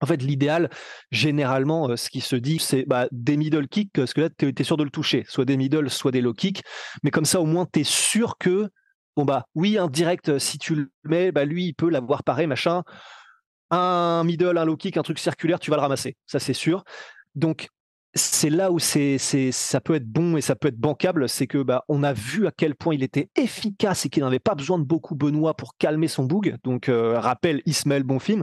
En 0.00 0.06
fait, 0.06 0.22
l'idéal, 0.22 0.70
généralement, 1.10 1.90
euh, 1.90 1.96
ce 1.96 2.08
qui 2.08 2.20
se 2.20 2.36
dit, 2.36 2.58
c'est 2.58 2.84
bah, 2.86 3.06
des 3.12 3.36
middle 3.36 3.68
kicks, 3.68 3.92
parce 3.92 4.14
que 4.14 4.22
là, 4.22 4.28
tu 4.30 4.52
es, 4.56 4.64
sûr 4.64 4.76
de 4.76 4.84
le 4.84 4.90
toucher, 4.90 5.24
soit 5.28 5.44
des 5.44 5.56
middle, 5.56 5.90
soit 5.90 6.10
des 6.10 6.20
low 6.20 6.34
kicks. 6.34 6.62
Mais 7.02 7.10
comme 7.10 7.24
ça, 7.26 7.40
au 7.40 7.46
moins, 7.46 7.66
tu 7.70 7.80
es 7.80 7.84
sûr 7.84 8.38
que, 8.38 8.70
bon, 9.16 9.24
bah, 9.24 9.44
oui, 9.54 9.78
un 9.78 9.88
direct, 9.88 10.38
si 10.38 10.58
tu 10.58 10.74
le 10.74 10.90
mets, 11.04 11.32
bah, 11.32 11.44
lui, 11.44 11.66
il 11.66 11.74
peut 11.74 11.90
l'avoir 11.90 12.24
pareil, 12.24 12.46
machin. 12.46 12.82
Un 13.70 14.24
middle, 14.24 14.56
un 14.58 14.64
low 14.64 14.76
kick, 14.76 14.96
un 14.96 15.02
truc 15.02 15.18
circulaire, 15.18 15.60
tu 15.60 15.70
vas 15.70 15.76
le 15.76 15.82
ramasser. 15.82 16.16
Ça, 16.26 16.38
c'est 16.38 16.54
sûr. 16.54 16.82
Donc, 17.34 17.68
c'est 18.14 18.50
là 18.50 18.72
où 18.72 18.78
ça 18.80 19.80
peut 19.80 19.94
être 19.94 20.06
bon 20.06 20.36
et 20.36 20.40
ça 20.40 20.56
peut 20.56 20.68
être 20.68 20.78
bancable, 20.78 21.28
c'est 21.28 21.46
que 21.46 21.62
bah, 21.62 21.84
on 21.88 22.02
a 22.02 22.12
vu 22.12 22.46
à 22.46 22.50
quel 22.50 22.74
point 22.74 22.94
il 22.94 23.04
était 23.04 23.30
efficace 23.36 24.04
et 24.04 24.08
qu'il 24.08 24.24
n'avait 24.24 24.40
pas 24.40 24.54
besoin 24.54 24.78
de 24.78 24.84
beaucoup 24.84 25.14
Benoît 25.14 25.54
pour 25.54 25.76
calmer 25.76 26.08
son 26.08 26.24
boug. 26.24 26.56
Donc, 26.64 26.88
euh, 26.88 27.20
rappel 27.20 27.62
Ismaël 27.66 28.02
Bonfim. 28.02 28.42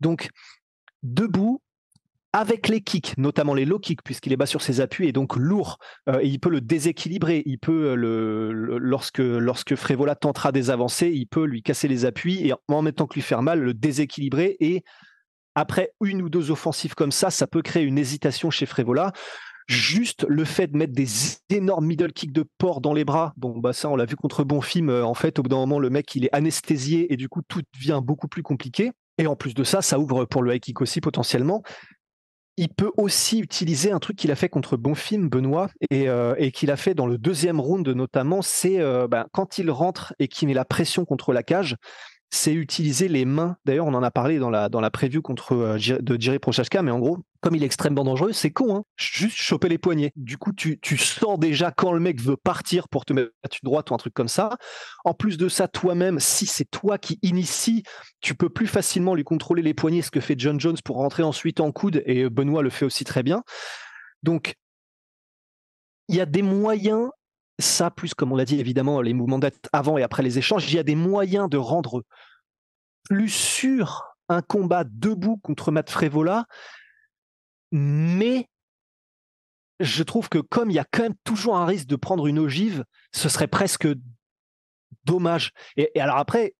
Donc 0.00 0.28
debout 1.02 1.60
avec 2.32 2.68
les 2.68 2.82
kicks, 2.82 3.16
notamment 3.16 3.54
les 3.54 3.64
low 3.64 3.78
kicks, 3.78 4.02
puisqu'il 4.02 4.32
est 4.32 4.36
bas 4.36 4.46
sur 4.46 4.60
ses 4.60 4.80
appuis 4.80 5.08
et 5.08 5.12
donc 5.12 5.36
lourd, 5.36 5.78
euh, 6.08 6.20
et 6.20 6.26
il 6.26 6.38
peut 6.38 6.50
le 6.50 6.60
déséquilibrer. 6.60 7.42
Il 7.46 7.58
peut, 7.58 7.90
euh, 7.90 7.94
le, 7.94 8.78
lorsque, 8.78 9.18
lorsque 9.18 9.74
Frévola 9.76 10.14
tentera 10.14 10.52
des 10.52 10.70
avancées, 10.70 11.10
il 11.12 11.26
peut 11.26 11.44
lui 11.44 11.62
casser 11.62 11.88
les 11.88 12.04
appuis 12.04 12.46
et 12.46 12.52
en 12.68 12.82
même 12.82 12.92
temps 12.92 13.06
que 13.06 13.14
lui 13.14 13.22
faire 13.22 13.42
mal, 13.42 13.60
le 13.60 13.72
déséquilibrer. 13.72 14.56
Et 14.60 14.84
après 15.54 15.92
une 16.04 16.22
ou 16.22 16.28
deux 16.28 16.50
offensives 16.50 16.94
comme 16.94 17.12
ça, 17.12 17.30
ça 17.30 17.46
peut 17.46 17.62
créer 17.62 17.82
une 17.84 17.98
hésitation 17.98 18.50
chez 18.50 18.66
Frévola. 18.66 19.12
Juste 19.66 20.24
le 20.28 20.44
fait 20.44 20.68
de 20.68 20.76
mettre 20.76 20.94
des 20.94 21.08
énormes 21.50 21.86
middle 21.86 22.12
kicks 22.12 22.32
de 22.32 22.44
porc 22.56 22.80
dans 22.80 22.94
les 22.94 23.04
bras, 23.04 23.34
bon 23.36 23.58
bah 23.58 23.74
ça 23.74 23.90
on 23.90 23.96
l'a 23.96 24.06
vu 24.06 24.16
contre 24.16 24.42
Bonfim, 24.42 24.88
euh, 24.88 25.02
en 25.02 25.12
fait 25.12 25.38
au 25.38 25.42
bout 25.42 25.50
d'un 25.50 25.56
moment 25.56 25.78
le 25.78 25.90
mec 25.90 26.14
il 26.14 26.24
est 26.24 26.34
anesthésié 26.34 27.12
et 27.12 27.18
du 27.18 27.28
coup 27.28 27.42
tout 27.46 27.60
devient 27.74 28.00
beaucoup 28.02 28.28
plus 28.28 28.42
compliqué. 28.42 28.92
Et 29.18 29.26
en 29.26 29.36
plus 29.36 29.54
de 29.54 29.64
ça, 29.64 29.82
ça 29.82 29.98
ouvre 29.98 30.24
pour 30.24 30.42
le 30.42 30.54
high 30.54 30.80
aussi 30.80 31.00
potentiellement 31.00 31.62
il 32.58 32.68
peut 32.68 32.90
aussi 32.96 33.38
utiliser 33.38 33.92
un 33.92 34.00
truc 34.00 34.16
qu'il 34.16 34.32
a 34.32 34.34
fait 34.34 34.48
contre 34.48 34.76
Bonfim, 34.76 35.28
Benoît, 35.28 35.70
et, 35.90 36.08
euh, 36.08 36.34
qu'il 36.50 36.72
a 36.72 36.76
fait 36.76 36.92
dans 36.92 37.06
le 37.06 37.16
deuxième 37.16 37.60
round 37.60 37.88
notamment, 37.88 38.42
c'est 38.42 38.80
euh, 38.80 39.06
ben, 39.06 39.26
quand 39.32 39.58
il 39.58 39.70
rentre 39.70 40.12
et 40.18 40.26
qu'il 40.26 40.48
met 40.48 40.54
la 40.54 40.64
pression 40.64 41.04
contre 41.04 41.32
la 41.32 41.44
cage, 41.44 41.76
c'est 42.30 42.52
utiliser 42.52 43.06
les 43.06 43.24
mains. 43.24 43.56
D'ailleurs, 43.64 43.86
on 43.86 43.94
en 43.94 44.02
a 44.02 44.10
parlé 44.10 44.38
dans 44.40 44.50
la, 44.50 44.68
dans 44.68 44.82
preview 44.90 45.22
contre, 45.22 45.52
euh, 45.52 45.78
de 45.78 46.20
Jerry 46.20 46.40
Prochashka, 46.40 46.82
mais 46.82 46.90
en 46.90 46.98
gros, 46.98 47.18
comme 47.40 47.54
il 47.54 47.62
est 47.62 47.66
extrêmement 47.66 48.04
dangereux, 48.04 48.32
c'est 48.32 48.50
con, 48.50 48.76
hein 48.76 48.84
juste 48.96 49.36
choper 49.36 49.68
les 49.68 49.78
poignets. 49.78 50.12
Du 50.16 50.38
coup, 50.38 50.52
tu, 50.52 50.78
tu 50.80 50.96
sens 50.96 51.38
déjà 51.38 51.70
quand 51.70 51.92
le 51.92 52.00
mec 52.00 52.20
veut 52.20 52.36
partir 52.36 52.88
pour 52.88 53.04
te 53.04 53.12
mettre 53.12 53.30
droite 53.62 53.90
ou 53.90 53.94
un 53.94 53.98
truc 53.98 54.14
comme 54.14 54.28
ça. 54.28 54.56
En 55.04 55.14
plus 55.14 55.36
de 55.38 55.48
ça, 55.48 55.68
toi-même, 55.68 56.18
si 56.20 56.46
c'est 56.46 56.64
toi 56.64 56.98
qui 56.98 57.18
initie, 57.22 57.82
tu 58.20 58.34
peux 58.34 58.48
plus 58.48 58.66
facilement 58.66 59.14
lui 59.14 59.24
contrôler 59.24 59.62
les 59.62 59.74
poignets, 59.74 60.02
ce 60.02 60.10
que 60.10 60.20
fait 60.20 60.38
John 60.38 60.58
Jones 60.58 60.78
pour 60.84 60.96
rentrer 60.96 61.22
ensuite 61.22 61.60
en 61.60 61.70
coude, 61.72 62.02
et 62.06 62.28
Benoît 62.28 62.62
le 62.62 62.70
fait 62.70 62.84
aussi 62.84 63.04
très 63.04 63.22
bien. 63.22 63.42
Donc, 64.22 64.54
il 66.08 66.16
y 66.16 66.20
a 66.20 66.26
des 66.26 66.42
moyens 66.42 67.10
ça, 67.58 67.90
plus 67.90 68.14
comme 68.14 68.32
on 68.32 68.36
l'a 68.36 68.44
dit, 68.44 68.60
évidemment, 68.60 69.00
les 69.00 69.14
mouvements 69.14 69.38
d'être 69.38 69.68
avant 69.72 69.98
et 69.98 70.02
après 70.02 70.22
les 70.22 70.38
échanges, 70.38 70.70
il 70.70 70.76
y 70.76 70.78
a 70.78 70.84
des 70.84 70.94
moyens 70.94 71.48
de 71.48 71.56
rendre 71.56 72.04
plus 73.08 73.28
sûr 73.28 74.04
un 74.28 74.42
combat 74.42 74.84
debout 74.84 75.38
contre 75.38 75.72
Matt 75.72 75.90
Frévola, 75.90 76.44
mais 77.72 78.48
je 79.80 80.02
trouve 80.02 80.28
que 80.28 80.38
comme 80.38 80.70
il 80.70 80.74
y 80.74 80.80
a 80.80 80.86
quand 80.90 81.02
même 81.02 81.14
toujours 81.24 81.56
un 81.56 81.66
risque 81.66 81.86
de 81.86 81.96
prendre 81.96 82.26
une 82.26 82.38
ogive, 82.38 82.84
ce 83.12 83.28
serait 83.28 83.46
presque 83.46 83.88
dommage. 85.04 85.52
Et, 85.76 85.90
alors 86.00 86.16
après, 86.16 86.54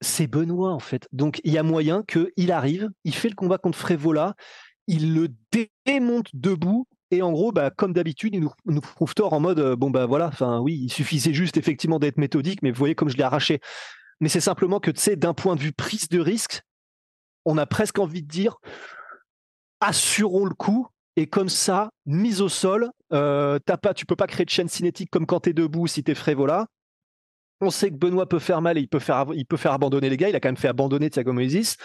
c'est 0.00 0.26
Benoît 0.26 0.72
en 0.72 0.78
fait. 0.78 1.08
Donc 1.12 1.40
il 1.44 1.52
y 1.52 1.58
a 1.58 1.62
moyen 1.62 2.02
qu'il 2.02 2.52
arrive, 2.52 2.90
il 3.04 3.14
fait 3.14 3.28
le 3.28 3.34
combat 3.34 3.58
contre 3.58 3.78
Frévola, 3.78 4.34
il 4.86 5.14
le 5.14 5.28
démonte 5.86 6.28
debout 6.34 6.86
et 7.12 7.20
en 7.20 7.30
gros, 7.30 7.52
bah, 7.52 7.70
comme 7.70 7.92
d'habitude, 7.92 8.34
il 8.34 8.40
nous, 8.40 8.52
nous, 8.64 8.80
prouve 8.80 9.14
tort 9.14 9.34
en 9.34 9.40
mode 9.40 9.58
euh, 9.58 9.76
bon 9.76 9.90
bah 9.90 10.06
voilà, 10.06 10.28
enfin 10.28 10.60
oui, 10.60 10.80
il 10.84 10.90
suffisait 10.90 11.34
juste 11.34 11.58
effectivement 11.58 11.98
d'être 11.98 12.16
méthodique, 12.16 12.62
mais 12.62 12.70
vous 12.70 12.78
voyez 12.78 12.94
comme 12.94 13.10
je 13.10 13.18
l'ai 13.18 13.22
arraché. 13.22 13.60
Mais 14.20 14.30
c'est 14.30 14.40
simplement 14.40 14.80
que 14.80 14.90
tu 14.90 15.00
sais, 15.00 15.14
d'un 15.14 15.34
point 15.34 15.54
de 15.54 15.60
vue 15.60 15.72
prise 15.72 16.08
de 16.08 16.20
risque, 16.20 16.62
on 17.44 17.58
a 17.58 17.66
presque 17.66 17.98
envie 17.98 18.22
de 18.22 18.28
dire 18.28 18.56
assurons 19.82 20.46
le 20.46 20.54
coup 20.54 20.86
et 21.16 21.26
comme 21.26 21.50
ça, 21.50 21.90
mise 22.06 22.40
au 22.40 22.48
sol, 22.48 22.90
euh, 23.12 23.58
t'as 23.66 23.76
pas, 23.76 23.92
tu 23.92 24.06
peux 24.06 24.16
pas 24.16 24.26
créer 24.26 24.46
de 24.46 24.50
chaîne 24.50 24.68
cinétique 24.68 25.10
comme 25.10 25.26
quand 25.26 25.40
tu 25.40 25.50
es 25.50 25.52
debout 25.52 25.86
si 25.86 26.02
tu 26.02 26.12
es 26.12 26.14
frévola. 26.14 26.66
On 27.60 27.70
sait 27.70 27.90
que 27.90 27.96
Benoît 27.96 28.28
peut 28.28 28.38
faire 28.38 28.62
mal 28.62 28.78
et 28.78 28.80
il 28.80 28.88
peut 28.88 28.98
faire, 28.98 29.26
il 29.34 29.44
peut 29.44 29.56
faire 29.58 29.72
abandonner 29.72 30.08
les 30.08 30.16
gars. 30.16 30.28
Il 30.28 30.34
a 30.34 30.40
quand 30.40 30.48
même 30.48 30.56
fait 30.56 30.68
abandonner 30.68 31.10
Thiago 31.10 31.32
Moïse. 31.32 31.76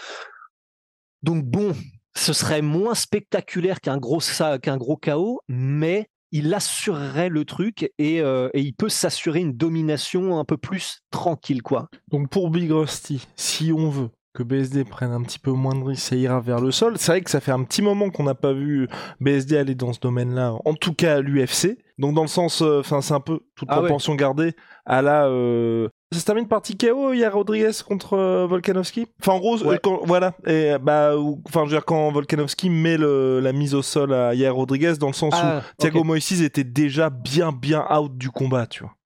Donc 1.22 1.44
bon, 1.44 1.74
ce 2.16 2.32
serait 2.32 2.62
moins 2.62 2.94
spectaculaire 2.94 3.80
qu'un 3.80 3.98
gros, 3.98 4.20
qu'un 4.62 4.76
gros 4.76 4.96
chaos, 4.96 5.40
mais 5.48 6.08
il 6.32 6.52
assurerait 6.52 7.28
le 7.28 7.44
truc 7.44 7.90
euh, 8.00 8.50
et, 8.52 8.60
il 8.60 8.74
peut 8.74 8.88
s'assurer 8.88 9.40
une 9.40 9.52
domination 9.52 10.38
un 10.38 10.44
peu 10.44 10.56
plus 10.56 11.00
tranquille, 11.10 11.62
quoi. 11.62 11.88
Donc 12.08 12.28
pour 12.28 12.50
Big 12.50 12.70
Rusty, 12.70 13.26
si 13.36 13.72
on 13.72 13.88
veut 13.88 14.10
que 14.38 14.44
BSD 14.44 14.84
prenne 14.84 15.10
un 15.10 15.22
petit 15.22 15.40
peu 15.40 15.50
moins 15.50 15.74
de 15.74 15.82
risques, 15.82 16.10
ça 16.10 16.14
ira 16.14 16.38
vers 16.38 16.60
le 16.60 16.70
sol. 16.70 16.94
C'est 16.96 17.10
vrai 17.10 17.20
que 17.22 17.30
ça 17.30 17.40
fait 17.40 17.50
un 17.50 17.64
petit 17.64 17.82
moment 17.82 18.08
qu'on 18.10 18.22
n'a 18.22 18.36
pas 18.36 18.52
vu 18.52 18.88
BSD 19.20 19.56
aller 19.56 19.74
dans 19.74 19.92
ce 19.92 19.98
domaine-là, 19.98 20.54
en 20.64 20.74
tout 20.74 20.94
cas 20.94 21.16
à 21.16 21.20
l'UFC. 21.20 21.76
Donc 21.98 22.14
dans 22.14 22.22
le 22.22 22.28
sens, 22.28 22.62
euh, 22.62 22.78
enfin 22.78 23.00
c'est 23.00 23.14
un 23.14 23.20
peu 23.20 23.40
toute 23.56 23.68
ah 23.68 23.78
proportion 23.78 24.14
gardée 24.14 24.54
à 24.86 25.02
la 25.02 25.26
euh, 25.26 25.88
ça 26.12 26.20
se 26.20 26.24
termine 26.24 26.46
par 26.46 26.62
TKO 26.62 27.12
hier 27.12 27.34
Rodriguez 27.34 27.72
contre 27.84 28.12
euh, 28.14 28.46
Volkanovski? 28.46 29.08
Enfin 29.20 29.32
en 29.32 29.40
gros 29.40 29.58
voilà 30.04 30.34
et 30.46 30.74
bah 30.80 31.16
enfin 31.44 31.64
je 31.64 31.70
veux 31.70 31.76
dire 31.76 31.84
quand 31.84 32.12
Volkanovski 32.12 32.70
met 32.70 32.96
le, 32.96 33.40
la 33.40 33.52
mise 33.52 33.74
au 33.74 33.82
sol 33.82 34.14
à 34.14 34.34
Yair 34.34 34.54
Rodriguez 34.54 34.94
dans 35.00 35.08
le 35.08 35.12
sens 35.12 35.34
où 35.34 35.40
ah, 35.42 35.62
Thiago 35.78 36.04
Moïse 36.04 36.40
était 36.40 36.62
déjà 36.62 37.10
bien 37.10 37.50
bien 37.50 37.84
out 37.90 38.16
du 38.16 38.30
combat, 38.30 38.68
tu 38.68 38.84
vois. 38.84 38.97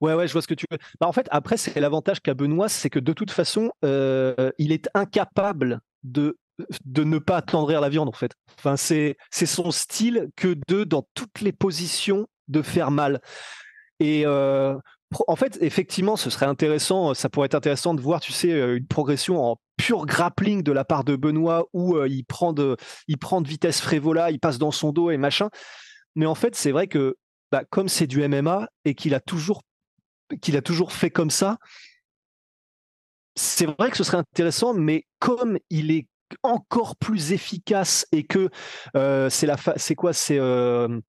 Ouais, 0.00 0.14
ouais, 0.14 0.28
je 0.28 0.32
vois 0.32 0.42
ce 0.42 0.48
que 0.48 0.54
tu 0.54 0.66
veux. 0.70 0.78
Bah, 1.00 1.06
en 1.06 1.12
fait, 1.12 1.26
après, 1.30 1.56
c'est 1.56 1.78
l'avantage 1.80 2.20
qu'a 2.20 2.34
Benoît, 2.34 2.68
c'est 2.68 2.90
que 2.90 2.98
de 2.98 3.12
toute 3.12 3.30
façon, 3.30 3.70
euh, 3.84 4.50
il 4.58 4.72
est 4.72 4.88
incapable 4.94 5.80
de, 6.02 6.38
de 6.84 7.04
ne 7.04 7.18
pas 7.18 7.38
attendrir 7.38 7.80
la 7.80 7.88
viande, 7.88 8.08
en 8.08 8.12
fait. 8.12 8.32
Enfin, 8.58 8.76
c'est 8.76 9.16
son 9.30 9.70
style 9.70 10.28
que 10.36 10.56
de, 10.68 10.84
dans 10.84 11.06
toutes 11.14 11.40
les 11.40 11.52
positions, 11.52 12.26
de 12.48 12.62
faire 12.62 12.90
mal. 12.90 13.20
Et 13.98 14.24
euh, 14.26 14.76
en 15.26 15.36
fait, 15.36 15.58
effectivement, 15.62 16.16
ce 16.16 16.28
serait 16.28 16.46
intéressant, 16.46 17.14
ça 17.14 17.30
pourrait 17.30 17.46
être 17.46 17.54
intéressant 17.54 17.94
de 17.94 18.00
voir, 18.00 18.20
tu 18.20 18.32
sais, 18.32 18.52
euh, 18.52 18.76
une 18.76 18.86
progression 18.86 19.42
en 19.42 19.56
pur 19.78 20.04
grappling 20.04 20.62
de 20.62 20.72
la 20.72 20.84
part 20.84 21.04
de 21.04 21.16
Benoît 21.16 21.66
où 21.72 22.02
il, 22.04 22.24
prend 22.24 22.52
de, 22.52 22.76
il 23.08 23.18
prend 23.18 23.40
de 23.40 23.48
vitesse 23.48 23.80
frévola, 23.80 24.30
il 24.30 24.40
passe 24.40 24.58
dans 24.58 24.70
son 24.70 24.92
dos 24.92 25.10
et 25.10 25.16
machin. 25.18 25.48
Mais 26.14 26.24
en 26.24 26.34
fait, 26.34 26.54
c'est 26.54 26.70
vrai 26.70 26.86
que 26.86 27.16
bah, 27.52 27.62
comme 27.70 27.88
c'est 27.88 28.06
du 28.06 28.26
MMA 28.26 28.68
et 28.84 28.94
qu'il 28.94 29.14
a 29.14 29.20
toujours 29.20 29.62
qu'il 30.40 30.56
a 30.56 30.62
toujours 30.62 30.92
fait 30.92 31.10
comme 31.10 31.30
ça, 31.30 31.58
c'est 33.36 33.66
vrai 33.66 33.90
que 33.90 33.96
ce 33.96 34.04
serait 34.04 34.16
intéressant, 34.16 34.74
mais 34.74 35.04
comme 35.18 35.58
il 35.70 35.90
est 35.90 36.06
encore 36.42 36.96
plus 36.96 37.32
efficace 37.32 38.06
et 38.10 38.24
que 38.24 38.50
euh, 38.96 39.30
c'est 39.30 39.46
la 39.46 39.56
c'est 39.76 39.94
quoi 39.94 40.12
c'est 40.12 40.38
euh, 40.38 41.00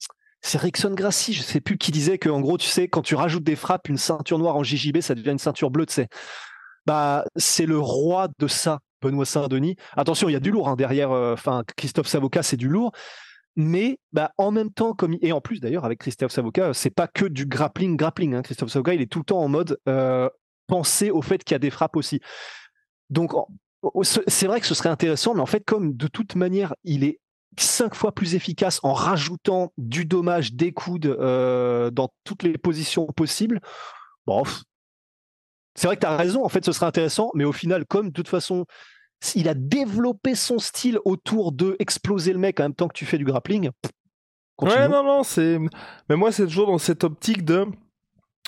c'est 0.41 0.59
Rickson 0.59 0.93
Gracie, 0.93 1.33
je 1.33 1.41
sais 1.41 1.61
plus 1.61 1.77
qui 1.77 1.91
disait 1.91 2.17
que 2.19 2.29
en 2.29 2.39
gros 2.39 2.57
tu 2.57 2.67
sais 2.67 2.87
quand 2.87 3.01
tu 3.01 3.15
rajoutes 3.15 3.43
des 3.43 3.55
frappes 3.55 3.89
une 3.89 3.97
ceinture 3.97 4.37
noire 4.37 4.55
en 4.55 4.63
JJB 4.63 4.99
ça 5.01 5.15
devient 5.15 5.31
une 5.31 5.39
ceinture 5.39 5.71
bleue 5.71 5.85
tu 5.85 5.93
sais. 5.93 6.07
Bah 6.85 7.25
c'est 7.35 7.65
le 7.65 7.79
roi 7.79 8.27
de 8.39 8.47
ça 8.47 8.79
Benoît 9.01 9.25
Saint-Denis. 9.25 9.75
Attention 9.95 10.29
il 10.29 10.33
y 10.33 10.35
a 10.35 10.39
du 10.39 10.51
lourd 10.51 10.69
hein, 10.69 10.75
derrière 10.75 11.11
euh, 11.11 11.33
enfin 11.33 11.63
Christophe 11.75 12.07
Savoca 12.07 12.43
c'est 12.43 12.57
du 12.57 12.67
lourd 12.67 12.91
mais 13.57 13.99
bah, 14.13 14.31
en 14.37 14.51
même 14.51 14.71
temps 14.71 14.93
comme 14.93 15.17
et 15.21 15.33
en 15.33 15.41
plus 15.41 15.59
d'ailleurs 15.59 15.83
avec 15.83 15.99
Christophe 15.99 16.31
Savoca 16.31 16.73
c'est 16.73 16.89
pas 16.89 17.07
que 17.07 17.25
du 17.25 17.45
grappling 17.45 17.97
grappling 17.97 18.35
hein. 18.35 18.41
Christophe 18.41 18.69
Savoca 18.69 18.93
il 18.93 19.01
est 19.01 19.11
tout 19.11 19.19
le 19.19 19.25
temps 19.25 19.41
en 19.41 19.49
mode 19.49 19.77
penser 20.67 21.11
au 21.11 21.21
fait 21.21 21.43
qu'il 21.43 21.55
y 21.55 21.55
a 21.55 21.59
des 21.59 21.71
frappes 21.71 21.95
aussi 21.95 22.21
donc 23.09 23.33
c'est 24.03 24.47
vrai 24.47 24.59
que 24.59 24.67
ce 24.67 24.73
serait 24.73 24.89
intéressant, 24.89 25.33
mais 25.33 25.41
en 25.41 25.45
fait, 25.45 25.63
comme 25.63 25.95
de 25.95 26.07
toute 26.07 26.35
manière, 26.35 26.73
il 26.83 27.03
est 27.03 27.19
cinq 27.59 27.95
fois 27.95 28.11
plus 28.11 28.35
efficace 28.35 28.79
en 28.83 28.93
rajoutant 28.93 29.71
du 29.77 30.05
dommage, 30.05 30.53
des 30.53 30.71
coudes 30.71 31.05
euh, 31.05 31.89
dans 31.91 32.09
toutes 32.23 32.43
les 32.43 32.57
positions 32.57 33.05
possibles. 33.07 33.61
Bon, 34.25 34.43
c'est 35.75 35.87
vrai 35.87 35.95
que 35.95 36.01
tu 36.01 36.07
as 36.07 36.17
raison, 36.17 36.43
en 36.43 36.49
fait, 36.49 36.65
ce 36.65 36.71
serait 36.71 36.85
intéressant, 36.85 37.31
mais 37.35 37.45
au 37.45 37.53
final, 37.53 37.85
comme 37.85 38.07
de 38.07 38.13
toute 38.13 38.27
façon, 38.27 38.65
il 39.35 39.49
a 39.49 39.53
développé 39.53 40.35
son 40.35 40.59
style 40.59 40.99
autour 41.05 41.51
de 41.51 41.75
exploser 41.79 42.33
le 42.33 42.39
mec 42.39 42.59
en 42.59 42.63
même 42.63 42.73
temps 42.73 42.87
que 42.87 42.97
tu 42.97 43.05
fais 43.05 43.17
du 43.17 43.25
grappling. 43.25 43.71
Ouais, 44.61 44.87
non, 44.87 45.03
non, 45.03 45.23
c'est. 45.23 45.59
Mais 46.09 46.15
moi, 46.15 46.31
c'est 46.31 46.45
toujours 46.45 46.67
dans 46.67 46.79
cette 46.79 47.03
optique 47.03 47.45
de 47.45 47.67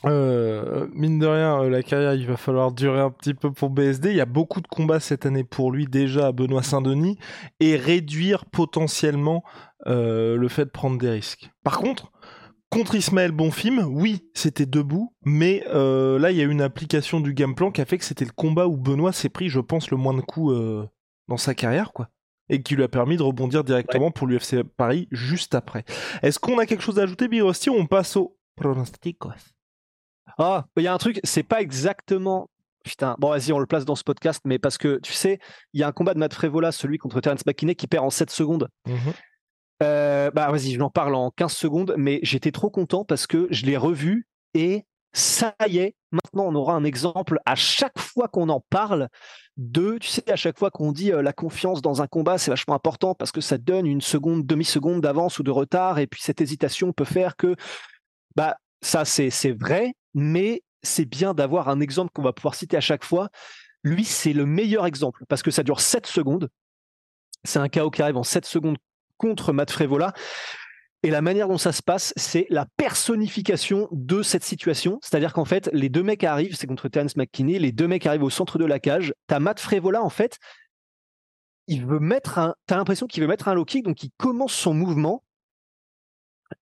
euh, 0.05 0.87
mine 0.93 1.19
de 1.19 1.27
rien, 1.27 1.61
euh, 1.61 1.69
la 1.69 1.83
carrière, 1.83 2.13
il 2.13 2.25
va 2.25 2.37
falloir 2.37 2.71
durer 2.71 3.01
un 3.01 3.09
petit 3.09 3.33
peu 3.33 3.51
pour 3.51 3.69
BSD. 3.69 4.11
Il 4.11 4.15
y 4.15 4.21
a 4.21 4.25
beaucoup 4.25 4.61
de 4.61 4.67
combats 4.67 5.01
cette 5.01 5.25
année 5.25 5.43
pour 5.43 5.71
lui 5.71 5.87
déjà 5.87 6.27
à 6.27 6.31
Benoît 6.31 6.63
Saint-Denis 6.63 7.17
et 7.59 7.75
réduire 7.75 8.45
potentiellement 8.45 9.43
euh, 9.87 10.37
le 10.37 10.47
fait 10.47 10.65
de 10.65 10.69
prendre 10.69 10.97
des 10.97 11.09
risques. 11.09 11.51
Par 11.63 11.79
contre, 11.79 12.11
contre 12.69 12.95
Ismaël 12.95 13.31
Bonfim, 13.31 13.83
oui, 13.83 14.29
c'était 14.33 14.65
debout, 14.65 15.15
mais 15.25 15.63
là, 15.67 16.31
il 16.31 16.37
y 16.37 16.41
a 16.41 16.45
une 16.45 16.61
application 16.61 17.19
du 17.19 17.33
game 17.33 17.55
plan 17.55 17.71
qui 17.71 17.81
a 17.81 17.85
fait 17.85 17.97
que 17.97 18.05
c'était 18.05 18.25
le 18.25 18.31
combat 18.31 18.67
où 18.67 18.77
Benoît 18.77 19.13
s'est 19.13 19.29
pris, 19.29 19.49
je 19.49 19.59
pense, 19.59 19.91
le 19.91 19.97
moins 19.97 20.13
de 20.13 20.21
coups 20.21 20.55
dans 21.27 21.37
sa 21.37 21.53
carrière, 21.53 21.93
quoi. 21.93 22.09
Et 22.49 22.63
qui 22.63 22.75
lui 22.75 22.83
a 22.83 22.87
permis 22.87 23.15
de 23.15 23.23
rebondir 23.23 23.63
directement 23.63 24.09
pour 24.09 24.25
l'UFC 24.25 24.63
Paris 24.63 25.07
juste 25.11 25.53
après. 25.53 25.83
Est-ce 26.23 26.39
qu'on 26.39 26.57
a 26.57 26.65
quelque 26.65 26.81
chose 26.81 26.99
à 26.99 27.03
ajouter, 27.03 27.27
Birosti, 27.27 27.69
ou 27.69 27.75
on 27.75 27.85
passe 27.85 28.15
au 28.17 28.37
pronosticos 28.55 29.53
ah, 30.37 30.67
il 30.77 30.83
y 30.83 30.87
a 30.87 30.93
un 30.93 30.97
truc, 30.97 31.19
c'est 31.23 31.43
pas 31.43 31.61
exactement. 31.61 32.49
Putain, 32.85 33.15
bon, 33.19 33.31
vas-y, 33.31 33.51
on 33.51 33.59
le 33.59 33.65
place 33.65 33.83
dans 33.83 33.95
ce 33.95 34.05
podcast, 34.05 34.41
mais 34.45 34.57
parce 34.57 34.77
que 34.77 34.99
tu 35.01 35.11
sais, 35.11 35.39
il 35.73 35.81
y 35.81 35.83
a 35.83 35.87
un 35.87 35.91
combat 35.91 36.13
de 36.13 36.19
Matt 36.19 36.33
Frevola, 36.33 36.71
celui 36.71 36.97
contre 36.97 37.19
Terence 37.19 37.45
McKinney, 37.45 37.75
qui 37.75 37.87
perd 37.87 38.05
en 38.05 38.09
7 38.09 38.29
secondes. 38.29 38.69
Mhm. 38.87 39.13
Euh, 39.81 40.29
bah, 40.31 40.51
vas-y, 40.51 40.71
je 40.71 40.79
n'en 40.79 40.89
parle 40.89 41.15
en 41.15 41.31
15 41.31 41.53
secondes, 41.53 41.95
mais 41.97 42.19
j'étais 42.23 42.51
trop 42.51 42.69
content 42.69 43.05
parce 43.05 43.27
que 43.27 43.47
je 43.49 43.65
l'ai 43.65 43.77
revu 43.77 44.27
et 44.53 44.85
ça 45.13 45.55
y 45.67 45.79
est, 45.79 45.95
maintenant 46.11 46.45
on 46.47 46.55
aura 46.55 46.75
un 46.75 46.83
exemple 46.83 47.39
à 47.45 47.55
chaque 47.55 47.97
fois 47.97 48.27
qu'on 48.27 48.49
en 48.49 48.59
parle 48.69 49.09
de, 49.57 49.97
tu 49.99 50.07
sais, 50.07 50.29
à 50.31 50.35
chaque 50.35 50.59
fois 50.59 50.69
qu'on 50.69 50.91
dit 50.91 51.11
euh, 51.11 51.21
la 51.21 51.33
confiance 51.33 51.81
dans 51.81 52.01
un 52.01 52.07
combat, 52.07 52.37
c'est 52.37 52.51
vachement 52.51 52.75
important 52.75 53.15
parce 53.15 53.31
que 53.31 53.41
ça 53.41 53.57
donne 53.57 53.87
une 53.87 54.01
seconde, 54.01 54.45
demi-seconde 54.45 55.01
d'avance 55.01 55.39
ou 55.39 55.43
de 55.43 55.51
retard, 55.51 55.97
et 55.99 56.07
puis 56.07 56.21
cette 56.21 56.41
hésitation 56.41 56.93
peut 56.93 57.05
faire 57.05 57.35
que, 57.35 57.55
bah, 58.35 58.57
ça 58.81 59.03
c'est 59.05 59.51
vrai, 59.51 59.93
mais 60.13 60.61
c'est 60.83 61.05
bien 61.05 61.33
d'avoir 61.33 61.69
un 61.69 61.79
exemple 61.79 62.11
qu'on 62.13 62.21
va 62.21 62.33
pouvoir 62.33 62.55
citer 62.55 62.77
à 62.77 62.81
chaque 62.81 63.03
fois. 63.03 63.29
Lui, 63.83 64.05
c'est 64.05 64.33
le 64.33 64.45
meilleur 64.45 64.85
exemple 64.85 65.23
parce 65.27 65.43
que 65.43 65.51
ça 65.51 65.63
dure 65.63 65.79
7 65.79 66.05
secondes. 66.05 66.49
C'est 67.43 67.59
un 67.59 67.69
chaos 67.69 67.89
qui 67.91 68.01
arrive 68.01 68.17
en 68.17 68.23
7 68.23 68.45
secondes 68.45 68.77
contre 69.19 69.53
Matt 69.53 69.69
Frevola. 69.69 70.13
Et 71.03 71.11
la 71.11 71.21
manière 71.21 71.47
dont 71.47 71.59
ça 71.59 71.71
se 71.71 71.83
passe, 71.83 72.11
c'est 72.17 72.47
la 72.49 72.65
personnification 72.75 73.87
de 73.91 74.23
cette 74.23 74.43
situation. 74.43 74.99
C'est-à-dire 75.03 75.31
qu'en 75.31 75.45
fait, 75.45 75.69
les 75.71 75.87
deux 75.89 76.03
mecs 76.03 76.23
arrivent, 76.23 76.55
c'est 76.55 76.67
contre 76.67 76.89
Terence 76.89 77.15
McKinney, 77.15 77.59
les 77.59 77.71
deux 77.71 77.87
mecs 77.87 78.05
arrivent 78.05 78.23
au 78.23 78.31
centre 78.31 78.57
de 78.57 78.65
la 78.65 78.79
cage. 78.79 79.13
T'as 79.27 79.39
Matt 79.39 79.59
Frevola, 79.59 80.01
en 80.03 80.09
fait, 80.09 80.39
il 81.67 81.85
veut 81.85 81.99
mettre 81.99 82.39
un. 82.39 82.55
T'as 82.65 82.75
l'impression 82.75 83.05
qu'il 83.05 83.21
veut 83.21 83.29
mettre 83.29 83.47
un 83.47 83.53
low 83.53 83.63
kick, 83.63 83.85
donc 83.85 84.01
il 84.03 84.09
commence 84.17 84.53
son 84.53 84.73
mouvement 84.73 85.23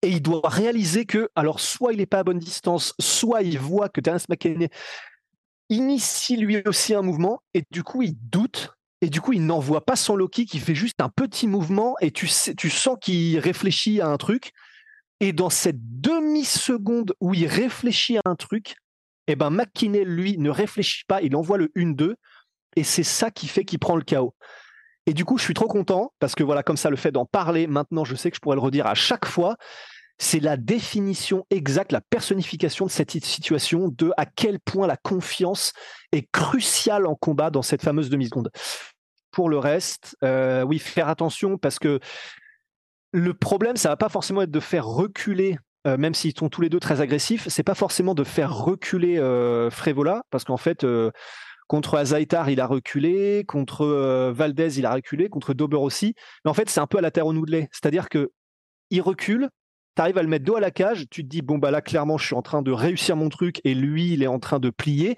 et 0.02 0.10
il 0.10 0.22
doit 0.22 0.42
réaliser 0.44 1.06
que, 1.06 1.30
alors, 1.36 1.60
soit 1.60 1.94
il 1.94 1.98
n'est 1.98 2.06
pas 2.06 2.20
à 2.20 2.24
bonne 2.24 2.40
distance, 2.40 2.94
soit 3.00 3.42
il 3.42 3.58
voit 3.58 3.90
que 3.90 4.02
Terence 4.02 4.28
McKinney 4.30 4.70
initie 5.70 6.38
lui 6.38 6.62
aussi 6.66 6.94
un 6.94 7.02
mouvement, 7.02 7.42
et 7.54 7.64
du 7.72 7.84
coup, 7.84 8.02
il 8.02 8.16
doute, 8.18 8.77
et 9.02 9.10
du 9.10 9.22
coup, 9.22 9.34
il 9.34 9.46
n'envoie 9.46 9.86
pas 9.86 9.96
son 9.96 10.16
Loki, 10.16 10.46
qui 10.46 10.60
fait 10.60 10.76
juste 10.76 11.02
un 11.02 11.10
petit 11.10 11.48
mouvement, 11.48 11.96
et 12.02 12.12
tu, 12.12 12.28
sens 12.28 12.98
qu'il 13.00 13.38
réfléchit 13.40 14.02
à 14.02 14.08
un 14.08 14.18
truc. 14.18 14.52
Et 15.20 15.34
dans 15.34 15.50
cette 15.50 16.02
demi-seconde 16.02 17.14
où 17.20 17.34
il 17.34 17.48
réfléchit 17.48 18.18
à 18.18 18.22
un 18.26 18.36
truc, 18.36 18.76
eh 19.28 19.36
ben 19.36 19.52
lui, 19.84 20.38
ne 20.38 20.50
réfléchit 20.50 21.04
pas, 21.08 21.22
il 21.22 21.36
envoie 21.36 21.58
le 21.58 21.68
1-2, 21.76 22.16
et 22.76 22.84
c'est 22.84 23.04
ça 23.04 23.30
qui 23.30 23.48
fait 23.48 23.66
qu'il 23.66 23.80
prend 23.80 23.96
le 23.96 24.04
chaos. 24.04 24.34
Et 25.06 25.14
du 25.14 25.26
coup, 25.26 25.38
je 25.38 25.44
suis 25.44 25.54
trop 25.54 25.68
content 25.68 26.12
parce 26.20 26.36
que 26.36 26.44
voilà, 26.44 26.64
comme 26.64 26.78
ça, 26.78 26.90
le 26.90 26.98
fait 26.98 27.12
d'en 27.12 27.26
parler 27.26 27.66
maintenant, 27.66 28.04
je 28.04 28.16
sais 28.16 28.30
que 28.30 28.36
je 28.36 28.42
pourrais 28.42 28.58
le 28.58 28.62
redire 28.62 28.88
à 28.88 28.94
chaque 28.94 29.26
fois. 29.26 29.56
C'est 30.18 30.40
la 30.40 30.58
définition 30.58 31.46
exacte, 31.50 31.92
la 31.92 32.02
personnification 32.02 32.86
de 32.86 32.92
cette 32.92 33.12
situation, 33.12 33.90
de 33.90 34.12
à 34.18 34.26
quel 34.26 34.60
point 34.60 34.88
la 34.88 34.98
confiance 34.98 35.74
est 36.12 36.28
cruciale 36.32 37.06
en 37.06 37.16
combat 37.16 37.50
dans 37.50 37.62
cette 37.62 37.84
fameuse 37.84 38.10
demi-seconde. 38.10 38.50
Pour 39.32 39.50
le 39.50 39.60
reste, 39.60 40.18
euh, 40.24 40.64
oui, 40.64 40.80
faire 40.80 41.10
attention 41.10 41.58
parce 41.58 41.78
que 41.78 42.00
le 43.12 43.34
problème, 43.34 43.78
ça 43.78 43.90
va 43.90 43.98
pas 43.98 44.10
forcément 44.10 44.42
être 44.42 44.52
de 44.52 44.60
faire 44.60 44.86
reculer 44.86 45.58
euh, 45.86 45.96
même 45.96 46.14
s'ils 46.14 46.38
sont 46.38 46.50
tous 46.50 46.60
les 46.60 46.68
deux 46.68 46.82
très 46.82 47.00
agressifs, 47.00 47.48
c'est 47.48 47.64
pas 47.64 47.76
forcément 47.76 48.14
de 48.14 48.26
faire 48.26 48.54
reculer 48.54 49.20
euh, 49.20 49.70
Frévola, 49.70 50.24
parce 50.32 50.44
qu'en 50.44 50.58
fait, 50.58 50.84
Contre 51.68 51.96
Azaitar, 51.96 52.50
il 52.50 52.62
a 52.62 52.66
reculé. 52.66 53.44
Contre 53.46 53.86
euh, 53.86 54.32
Valdez, 54.34 54.80
il 54.80 54.86
a 54.86 54.94
reculé. 54.94 55.30
Contre 55.30 55.54
Dober 55.54 55.78
aussi. 55.78 56.16
Mais 56.44 56.52
en 56.52 56.54
fait, 56.54 56.70
c'est 56.70 56.80
un 56.80 56.88
peu 56.88 56.98
à 56.98 57.02
la 57.02 57.12
terre 57.12 57.28
au 57.28 57.34
noudelé. 57.34 57.68
C'est-à-dire 57.72 58.10
que 58.10 58.32
il 58.90 59.02
recule, 59.02 59.50
tu 59.98 60.02
arrives 60.02 60.18
à 60.18 60.22
le 60.22 60.30
mettre 60.30 60.46
dos 60.46 60.56
à 60.56 60.60
la 60.60 60.72
cage, 60.72 61.08
tu 61.10 61.24
te 61.24 61.28
dis, 61.28 61.42
bon, 61.42 61.58
bah 61.58 61.72
là, 61.72 61.82
clairement, 61.82 62.18
je 62.18 62.26
suis 62.26 62.36
en 62.36 62.44
train 62.44 62.62
de 62.62 62.72
réussir 62.72 63.16
mon 63.16 63.30
truc 63.30 63.60
et 63.64 63.74
lui, 63.74 64.14
il 64.14 64.24
est 64.24 64.28
en 64.28 64.40
train 64.40 64.60
de 64.60 64.70
plier. 64.70 65.16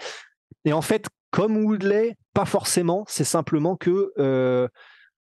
Et 0.63 0.73
en 0.73 0.81
fait, 0.81 1.07
comme 1.31 1.57
Woodley, 1.57 2.15
pas 2.33 2.45
forcément, 2.45 3.03
c'est 3.07 3.23
simplement 3.23 3.75
que. 3.75 4.11
Euh, 4.17 4.67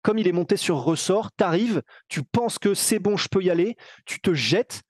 comme 0.04 0.18
il 0.18 0.28
est 0.28 0.32
monté 0.32 0.58
sur 0.58 0.78
ressort, 0.78 1.30
tu 1.38 1.44
arrives, 1.44 1.84
tu 2.08 2.24
penses 2.24 2.58
que 2.58 2.74
c'est 2.74 2.98
bon, 2.98 3.18
je 3.18 3.28
peux 3.30 3.44
y 3.44 3.52
aller, 3.52 3.76
tu 4.08 4.20
te 4.20 4.34
jettes, 4.34 4.82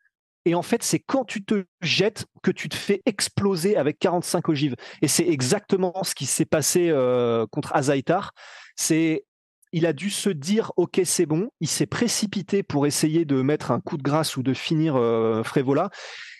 et 0.45 0.56
en 0.56 0.62
fait, 0.62 0.84
c'est 0.84 1.00
quand 1.00 1.26
tu 1.26 1.43
te 1.43 1.65
jettes 1.82 2.26
que 2.41 2.52
tu 2.52 2.69
te 2.69 2.76
fais 2.76 3.02
exploser 3.06 3.78
avec 3.78 4.00
45 4.00 4.50
ogives. 4.50 4.76
Et 5.02 5.08
c'est 5.08 5.28
exactement 5.28 5.93
ce 6.04 6.15
qui 6.15 6.26
s'est 6.26 6.45
passé 6.45 6.89
euh, 6.89 7.45
contre 7.52 7.76
Azaitar. 7.76 8.32
C'est 8.76 9.26
il 9.71 9.86
a 9.86 9.93
dû 9.93 10.10
se 10.10 10.29
dire 10.29 10.71
ok 10.77 11.01
c'est 11.03 11.25
bon, 11.25 11.49
il 11.60 11.67
s'est 11.67 11.86
précipité 11.86 12.63
pour 12.63 12.86
essayer 12.86 13.25
de 13.25 13.41
mettre 13.41 13.71
un 13.71 13.79
coup 13.79 13.97
de 13.97 14.03
grâce 14.03 14.38
ou 14.38 14.43
de 14.43 14.53
finir 14.53 14.95
euh, 14.95 15.43
Frévola 15.43 15.89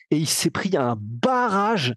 et 0.10 0.18
il 0.18 0.28
s'est 0.28 0.50
pris 0.50 0.76
un 0.78 0.98
barrage 1.00 1.96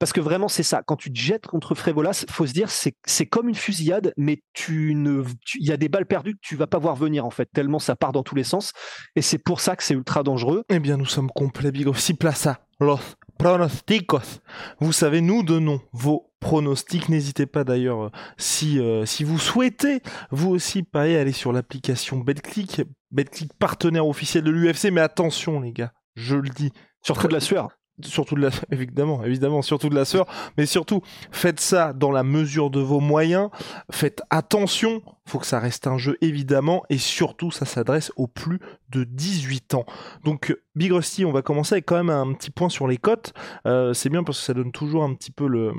parce 0.00 0.14
que 0.14 0.20
vraiment, 0.20 0.48
c'est 0.48 0.62
ça. 0.62 0.82
Quand 0.82 0.96
tu 0.96 1.12
te 1.12 1.18
jettes 1.18 1.46
contre 1.46 1.74
Frévola, 1.74 2.12
faut 2.30 2.46
se 2.46 2.54
dire, 2.54 2.70
c'est, 2.70 3.26
comme 3.26 3.50
une 3.50 3.54
fusillade, 3.54 4.14
mais 4.16 4.42
tu 4.54 4.94
ne, 4.94 5.22
il 5.56 5.66
y 5.66 5.72
a 5.72 5.76
des 5.76 5.90
balles 5.90 6.06
perdues 6.06 6.32
que 6.32 6.40
tu 6.40 6.56
vas 6.56 6.66
pas 6.66 6.78
voir 6.78 6.96
venir, 6.96 7.26
en 7.26 7.30
fait, 7.30 7.50
tellement 7.52 7.78
ça 7.78 7.96
part 7.96 8.12
dans 8.12 8.22
tous 8.22 8.34
les 8.34 8.42
sens. 8.42 8.72
Et 9.14 9.20
c'est 9.20 9.36
pour 9.36 9.60
ça 9.60 9.76
que 9.76 9.84
c'est 9.84 9.92
ultra 9.92 10.22
dangereux. 10.22 10.64
Eh 10.70 10.78
bien, 10.78 10.96
nous 10.96 11.04
sommes 11.04 11.28
complets, 11.30 11.70
Bigo. 11.70 11.92
Si 11.92 12.14
plaça, 12.14 12.60
los 12.80 12.98
pronosticos. 13.40 14.40
Vous 14.80 14.92
savez, 14.92 15.22
nous 15.22 15.42
donnons 15.42 15.80
vos 15.92 16.30
pronostics. 16.40 17.08
N'hésitez 17.08 17.46
pas 17.46 17.64
d'ailleurs, 17.64 18.10
si, 18.36 18.78
euh, 18.78 19.06
si 19.06 19.24
vous 19.24 19.38
souhaitez, 19.38 20.02
vous 20.30 20.50
aussi, 20.50 20.82
pareil, 20.82 21.16
aller 21.16 21.32
sur 21.32 21.50
l'application 21.50 22.18
BetClick. 22.18 22.82
BetClick, 23.10 23.54
partenaire 23.58 24.06
officiel 24.06 24.44
de 24.44 24.50
l'UFC. 24.50 24.90
Mais 24.92 25.00
attention, 25.00 25.60
les 25.60 25.72
gars, 25.72 25.92
je 26.16 26.36
le 26.36 26.50
dis. 26.50 26.70
Surtout 27.02 27.28
de 27.28 27.32
la 27.32 27.40
sueur 27.40 27.68
surtout 28.02 28.34
de 28.34 28.40
la 28.40 28.50
évidemment 28.70 29.24
évidemment 29.24 29.60
surtout 29.60 29.90
de 29.90 29.94
la 29.94 30.06
sœur 30.06 30.26
mais 30.56 30.64
surtout 30.64 31.02
faites 31.30 31.60
ça 31.60 31.92
dans 31.92 32.10
la 32.10 32.22
mesure 32.22 32.70
de 32.70 32.80
vos 32.80 33.00
moyens 33.00 33.50
faites 33.90 34.22
attention 34.30 35.02
faut 35.30 35.38
que 35.38 35.46
ça 35.46 35.60
reste 35.60 35.86
un 35.86 35.96
jeu 35.96 36.18
évidemment 36.20 36.82
et 36.90 36.98
surtout 36.98 37.50
ça 37.50 37.64
s'adresse 37.64 38.12
aux 38.16 38.26
plus 38.26 38.58
de 38.90 39.04
18 39.04 39.74
ans. 39.74 39.84
Donc 40.24 40.56
Big 40.74 40.92
Rusty 40.92 41.24
on 41.24 41.30
va 41.30 41.42
commencer 41.42 41.74
avec 41.74 41.86
quand 41.86 41.96
même 41.96 42.10
un 42.10 42.32
petit 42.34 42.50
point 42.50 42.68
sur 42.68 42.88
les 42.88 42.96
cotes. 42.96 43.32
Euh, 43.66 43.94
c'est 43.94 44.08
bien 44.08 44.24
parce 44.24 44.40
que 44.40 44.44
ça 44.44 44.54
donne 44.54 44.72
toujours 44.72 45.04
un 45.04 45.14
petit 45.14 45.30
peu 45.30 45.46
le, 45.46 45.72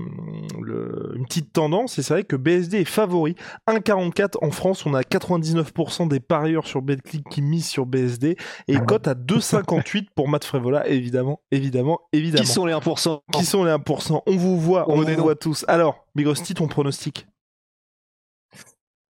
une 1.16 1.26
petite 1.26 1.52
tendance 1.52 2.00
et 2.00 2.02
c'est 2.02 2.14
vrai 2.14 2.24
que 2.24 2.38
BSD 2.38 2.80
est 2.80 2.86
favori. 2.86 3.36
1,44 3.68 4.38
en 4.42 4.52
France 4.52 4.86
on 4.86 4.94
a 4.94 5.02
99% 5.02 6.08
des 6.08 6.20
parieurs 6.22 6.66
sur 6.66 6.82
BetClick 6.82 7.28
qui 7.30 7.42
misent 7.42 7.68
sur 7.68 7.86
BSD 7.86 8.38
et 8.68 8.76
ah. 8.76 8.80
cote 8.80 9.08
à 9.08 9.16
2,58 9.16 10.08
pour 10.16 10.30
Matt 10.30 10.46
Frevola 10.46 10.88
évidemment 10.88 11.42
évidemment 11.52 12.00
évidemment. 12.14 12.44
Qui 12.44 12.50
sont 12.50 12.66
les 12.66 12.74
1% 12.74 13.20
qui 13.34 13.46
sont 13.46 13.66
les 13.66 13.72
1% 13.72 14.22
on 14.26 14.36
vous 14.38 14.58
voit 14.58 14.90
on, 14.90 15.02
vous 15.02 15.16
voit 15.24 15.36
tous. 15.36 15.66
Alors 15.68 16.06
Big 16.16 16.28
Rusty 16.28 16.54
ton 16.54 16.68
pronostic? 16.68 17.28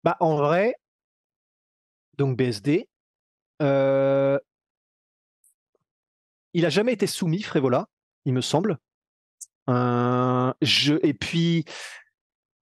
Bah, 0.03 0.17
en 0.19 0.35
vrai, 0.35 0.75
donc 2.17 2.37
BSD, 2.37 2.89
euh, 3.61 4.37
il 6.53 6.65
a 6.65 6.69
jamais 6.69 6.93
été 6.93 7.07
soumis, 7.07 7.41
Frévola, 7.41 7.87
il 8.25 8.33
me 8.33 8.41
semble. 8.41 8.77
Euh, 9.69 10.53
je, 10.61 10.95
et 11.03 11.13
puis, 11.13 11.63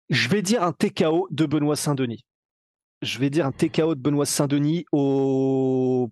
je 0.10 0.30
vais 0.30 0.42
dire 0.42 0.64
un 0.64 0.72
TKO 0.72 1.28
de 1.32 1.46
Benoît 1.46 1.76
Saint-Denis. 1.76 2.26
Je 3.02 3.18
vais 3.18 3.32
dire 3.32 3.48
un 3.48 3.52
TKO 3.52 3.96
de 3.96 4.00
Benoît 4.00 4.26
Saint-Denis 4.26 4.86
au. 4.92 6.10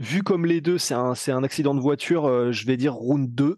Vu 0.00 0.24
comme 0.24 0.44
les 0.44 0.60
deux, 0.60 0.78
c'est 0.78 0.94
un, 0.94 1.14
un, 1.28 1.44
accident 1.44 1.72
de 1.72 1.80
voiture, 1.80 2.26
euh, 2.26 2.50
je 2.50 2.66
vais 2.66 2.76
dire 2.76 2.94
round 2.94 3.32
2. 3.32 3.56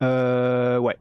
ouais. 0.00 0.96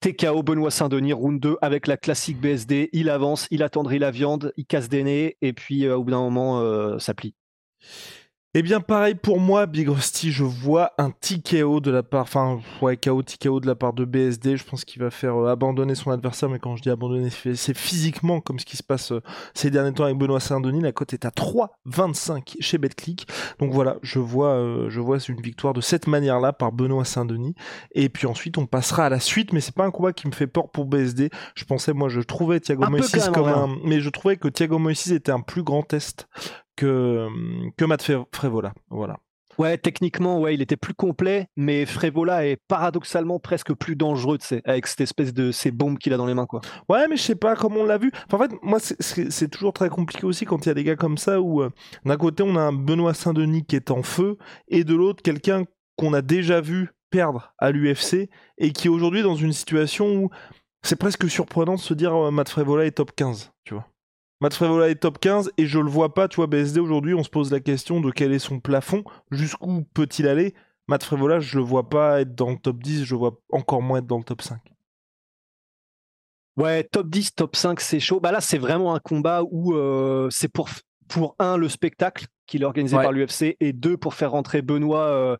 TKO 0.00 0.42
Benoît 0.42 0.70
Saint-Denis, 0.70 1.12
round 1.12 1.40
2 1.40 1.56
avec 1.62 1.86
la 1.86 1.96
classique 1.96 2.40
BSD. 2.40 2.90
Il 2.92 3.10
avance, 3.10 3.46
il 3.50 3.62
attendrit 3.62 3.98
la 3.98 4.10
viande, 4.10 4.52
il 4.56 4.66
casse 4.66 4.88
des 4.88 5.02
nez 5.02 5.36
et 5.42 5.52
puis 5.52 5.88
au 5.88 6.04
bout 6.04 6.10
d'un 6.10 6.20
moment, 6.20 6.98
ça 6.98 7.14
plie. 7.14 7.34
Eh 8.58 8.62
bien, 8.62 8.80
pareil 8.80 9.14
pour 9.14 9.38
moi, 9.38 9.66
Big 9.66 9.86
Rusty, 9.86 10.32
je 10.32 10.42
vois 10.42 10.92
un 10.96 11.10
TKO 11.10 11.80
de 11.80 11.90
la 11.90 12.02
part, 12.02 12.22
enfin, 12.22 12.58
ouais, 12.80 12.96
KO, 12.96 13.22
TKO 13.22 13.60
de 13.60 13.66
la 13.66 13.74
part 13.74 13.92
de 13.92 14.06
BSD. 14.06 14.56
Je 14.56 14.64
pense 14.64 14.86
qu'il 14.86 15.02
va 15.02 15.10
faire 15.10 15.36
euh, 15.36 15.52
abandonner 15.52 15.94
son 15.94 16.10
adversaire, 16.10 16.48
mais 16.48 16.58
quand 16.58 16.74
je 16.74 16.80
dis 16.80 16.88
abandonner, 16.88 17.28
c'est 17.28 17.76
physiquement 17.76 18.40
comme 18.40 18.58
ce 18.58 18.64
qui 18.64 18.78
se 18.78 18.82
passe 18.82 19.12
euh, 19.12 19.20
ces 19.52 19.70
derniers 19.70 19.92
temps 19.92 20.04
avec 20.04 20.16
Benoît 20.16 20.40
Saint-Denis. 20.40 20.80
La 20.80 20.92
cote 20.92 21.12
est 21.12 21.26
à 21.26 21.28
3,25 21.28 22.56
chez 22.58 22.78
BetClick. 22.78 23.28
Donc 23.58 23.74
voilà, 23.74 23.98
je 24.00 24.20
vois, 24.20 24.54
euh, 24.54 24.88
je 24.88 25.00
vois 25.00 25.18
une 25.18 25.42
victoire 25.42 25.74
de 25.74 25.82
cette 25.82 26.06
manière-là 26.06 26.54
par 26.54 26.72
Benoît 26.72 27.04
Saint-Denis. 27.04 27.54
Et 27.92 28.08
puis 28.08 28.26
ensuite, 28.26 28.56
on 28.56 28.64
passera 28.64 29.04
à 29.04 29.08
la 29.10 29.20
suite, 29.20 29.52
mais 29.52 29.60
c'est 29.60 29.74
pas 29.74 29.84
un 29.84 29.90
combat 29.90 30.14
qui 30.14 30.28
me 30.28 30.32
fait 30.32 30.46
peur 30.46 30.70
pour 30.70 30.86
BSD. 30.86 31.28
Je 31.56 31.64
pensais, 31.66 31.92
moi, 31.92 32.08
je 32.08 32.22
trouvais 32.22 32.58
Thiago 32.58 32.88
Moïse 32.88 33.30
comme 33.34 33.48
un, 33.48 33.76
mais 33.84 34.00
je 34.00 34.08
trouvais 34.08 34.38
que 34.38 34.48
Thiago 34.48 34.78
Moïse 34.78 35.12
était 35.12 35.30
un 35.30 35.42
plus 35.42 35.62
grand 35.62 35.82
test 35.82 36.26
que, 36.76 37.28
que 37.76 37.84
Matt 37.84 38.10
Frévola. 38.32 38.72
Voilà. 38.90 39.18
Ouais, 39.58 39.78
techniquement, 39.78 40.38
ouais, 40.38 40.54
il 40.54 40.60
était 40.60 40.76
plus 40.76 40.92
complet, 40.92 41.48
mais 41.56 41.86
Frévola 41.86 42.46
est 42.46 42.58
paradoxalement 42.68 43.38
presque 43.38 43.72
plus 43.72 43.96
dangereux, 43.96 44.36
avec 44.64 44.86
cette 44.86 45.00
espèce 45.00 45.32
de 45.32 45.50
ces 45.50 45.70
bombes 45.70 45.98
qu'il 45.98 46.12
a 46.12 46.18
dans 46.18 46.26
les 46.26 46.34
mains, 46.34 46.44
quoi. 46.44 46.60
Ouais, 46.90 47.08
mais 47.08 47.16
je 47.16 47.22
sais 47.22 47.36
pas 47.36 47.56
comment 47.56 47.80
on 47.80 47.84
l'a 47.84 47.96
vu. 47.96 48.12
en 48.30 48.38
fait, 48.38 48.50
moi, 48.62 48.78
c'est 48.80 49.48
toujours 49.48 49.72
très 49.72 49.88
compliqué 49.88 50.26
aussi 50.26 50.44
quand 50.44 50.66
il 50.66 50.68
y 50.68 50.72
a 50.72 50.74
des 50.74 50.84
gars 50.84 50.96
comme 50.96 51.16
ça 51.16 51.40
où 51.40 51.62
euh, 51.62 51.70
d'un 52.04 52.16
côté 52.18 52.42
on 52.42 52.54
a 52.56 52.60
un 52.60 52.72
Benoît 52.72 53.14
Saint-Denis 53.14 53.64
qui 53.64 53.76
est 53.76 53.90
en 53.90 54.02
feu 54.02 54.36
et 54.68 54.84
de 54.84 54.94
l'autre 54.94 55.22
quelqu'un 55.22 55.64
qu'on 55.96 56.12
a 56.12 56.20
déjà 56.20 56.60
vu 56.60 56.90
perdre 57.10 57.54
à 57.56 57.70
l'UFC 57.70 58.28
et 58.58 58.72
qui 58.72 58.88
est 58.88 58.90
aujourd'hui 58.90 59.22
dans 59.22 59.36
une 59.36 59.54
situation 59.54 60.14
où 60.16 60.30
c'est 60.82 60.96
presque 60.96 61.30
surprenant 61.30 61.76
de 61.76 61.80
se 61.80 61.94
dire 61.94 62.14
euh, 62.14 62.30
Matt 62.30 62.50
Frévola 62.50 62.84
est 62.84 62.90
top 62.90 63.12
15, 63.16 63.52
tu 63.64 63.72
vois. 63.72 63.86
Matt 64.40 64.54
Frévola 64.54 64.90
est 64.90 64.96
top 64.96 65.18
15 65.18 65.50
et 65.56 65.66
je 65.66 65.78
le 65.78 65.88
vois 65.88 66.12
pas, 66.12 66.28
tu 66.28 66.36
vois, 66.36 66.46
BSD 66.46 66.80
aujourd'hui, 66.80 67.14
on 67.14 67.24
se 67.24 67.30
pose 67.30 67.50
la 67.50 67.60
question 67.60 68.00
de 68.00 68.10
quel 68.10 68.32
est 68.32 68.38
son 68.38 68.60
plafond, 68.60 69.02
jusqu'où 69.30 69.84
peut-il 69.94 70.28
aller. 70.28 70.54
Matt 70.88 71.02
Frévola, 71.02 71.40
je 71.40 71.58
le 71.58 71.64
vois 71.64 71.88
pas 71.88 72.20
être 72.20 72.34
dans 72.34 72.50
le 72.50 72.58
top 72.58 72.82
10, 72.82 73.04
je 73.04 73.14
le 73.14 73.18
vois 73.18 73.40
encore 73.50 73.82
moins 73.82 73.98
être 73.98 74.06
dans 74.06 74.18
le 74.18 74.24
top 74.24 74.42
5. 74.42 74.60
Ouais, 76.56 76.84
top 76.84 77.08
10, 77.08 77.34
top 77.34 77.56
5, 77.56 77.80
c'est 77.80 78.00
chaud. 78.00 78.20
Bah 78.20 78.32
là, 78.32 78.40
c'est 78.40 78.58
vraiment 78.58 78.94
un 78.94 78.98
combat 78.98 79.42
où 79.50 79.74
euh, 79.74 80.28
c'est 80.30 80.48
pour, 80.48 80.68
pour 81.08 81.34
un, 81.38 81.56
le 81.56 81.68
spectacle 81.68 82.26
qu'il 82.46 82.62
est 82.62 82.66
organisé 82.66 82.96
par 82.96 83.12
l'UFC 83.12 83.56
et 83.60 83.72
deux, 83.72 83.96
pour 83.96 84.14
faire 84.14 84.30
rentrer 84.30 84.62
Benoît 84.62 85.08
euh, 85.08 85.36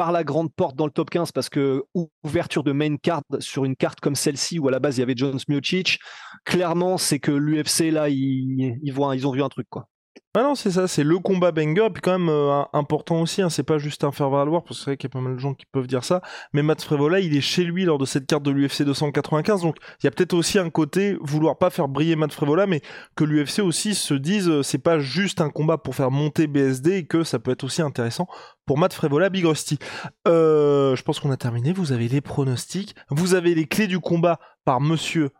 par 0.00 0.12
la 0.12 0.24
grande 0.24 0.50
porte 0.50 0.76
dans 0.76 0.86
le 0.86 0.90
top 0.90 1.10
15 1.10 1.30
parce 1.30 1.50
que 1.50 1.84
ouverture 2.24 2.64
de 2.64 2.72
main 2.72 2.96
card 2.96 3.20
sur 3.38 3.66
une 3.66 3.76
carte 3.76 4.00
comme 4.00 4.14
celle-ci 4.14 4.58
où 4.58 4.66
à 4.66 4.70
la 4.70 4.78
base 4.78 4.96
il 4.96 5.00
y 5.00 5.02
avait 5.02 5.12
John 5.14 5.38
Miocic, 5.46 5.98
clairement 6.46 6.96
c'est 6.96 7.18
que 7.18 7.30
l'UFC 7.30 7.92
là 7.92 8.08
ils, 8.08 8.78
ils, 8.82 8.92
voient, 8.94 9.14
ils 9.14 9.26
ont 9.26 9.30
vu 9.30 9.42
un 9.42 9.50
truc 9.50 9.66
quoi. 9.68 9.90
Ah 10.34 10.42
non, 10.42 10.54
c'est 10.54 10.70
ça, 10.70 10.86
c'est 10.86 11.02
le 11.02 11.18
combat 11.18 11.50
banger, 11.50 11.88
puis 11.92 12.00
quand 12.02 12.16
même 12.16 12.28
euh, 12.28 12.62
important 12.72 13.20
aussi, 13.20 13.42
hein, 13.42 13.50
c'est 13.50 13.64
pas 13.64 13.78
juste 13.78 14.04
un 14.04 14.12
faire 14.12 14.30
valoir, 14.30 14.62
parce 14.62 14.78
que 14.78 14.84
c'est 14.84 14.90
vrai 14.90 14.96
qu'il 14.96 15.08
y 15.08 15.10
a 15.10 15.14
pas 15.14 15.20
mal 15.20 15.34
de 15.34 15.40
gens 15.40 15.54
qui 15.54 15.66
peuvent 15.66 15.88
dire 15.88 16.04
ça, 16.04 16.22
mais 16.52 16.62
Matt 16.62 16.82
Frévola, 16.82 17.18
il 17.18 17.36
est 17.36 17.40
chez 17.40 17.64
lui 17.64 17.84
lors 17.84 17.98
de 17.98 18.04
cette 18.04 18.26
carte 18.28 18.44
de 18.44 18.52
l'UFC 18.52 18.82
295, 18.82 19.62
donc 19.62 19.76
il 20.00 20.06
y 20.06 20.08
a 20.08 20.12
peut-être 20.12 20.34
aussi 20.34 20.60
un 20.60 20.70
côté, 20.70 21.16
vouloir 21.20 21.58
pas 21.58 21.68
faire 21.68 21.88
briller 21.88 22.14
Matt 22.14 22.32
Frévola, 22.32 22.68
mais 22.68 22.80
que 23.16 23.24
l'UFC 23.24 23.58
aussi 23.58 23.96
se 23.96 24.14
dise, 24.14 24.48
euh, 24.48 24.62
c'est 24.62 24.78
pas 24.78 25.00
juste 25.00 25.40
un 25.40 25.50
combat 25.50 25.78
pour 25.78 25.96
faire 25.96 26.12
monter 26.12 26.46
BSD, 26.46 26.92
et 26.98 27.06
que 27.06 27.24
ça 27.24 27.40
peut 27.40 27.50
être 27.50 27.64
aussi 27.64 27.82
intéressant 27.82 28.28
pour 28.66 28.78
Matt 28.78 28.92
Frévola, 28.94 29.30
Big 29.30 29.44
Rusty. 29.44 29.80
Euh, 30.28 30.94
je 30.94 31.02
pense 31.02 31.18
qu'on 31.18 31.32
a 31.32 31.36
terminé, 31.36 31.72
vous 31.72 31.90
avez 31.90 32.06
les 32.06 32.20
pronostics, 32.20 32.94
vous 33.10 33.34
avez 33.34 33.52
les 33.56 33.66
clés 33.66 33.88
du 33.88 33.98
combat 33.98 34.38
par 34.64 34.80
Monsieur 34.80 35.30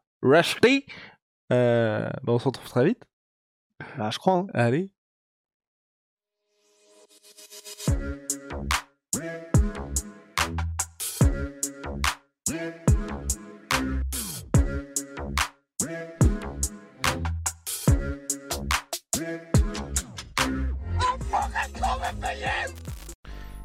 euh, 1.52 2.08
bah, 2.22 2.32
on 2.32 2.38
se 2.38 2.44
retrouve 2.44 2.68
très 2.68 2.84
vite. 2.84 3.09
Bah, 4.00 4.08
je 4.10 4.18
crois. 4.18 4.32
Hein. 4.32 4.46
Allez. 4.54 4.90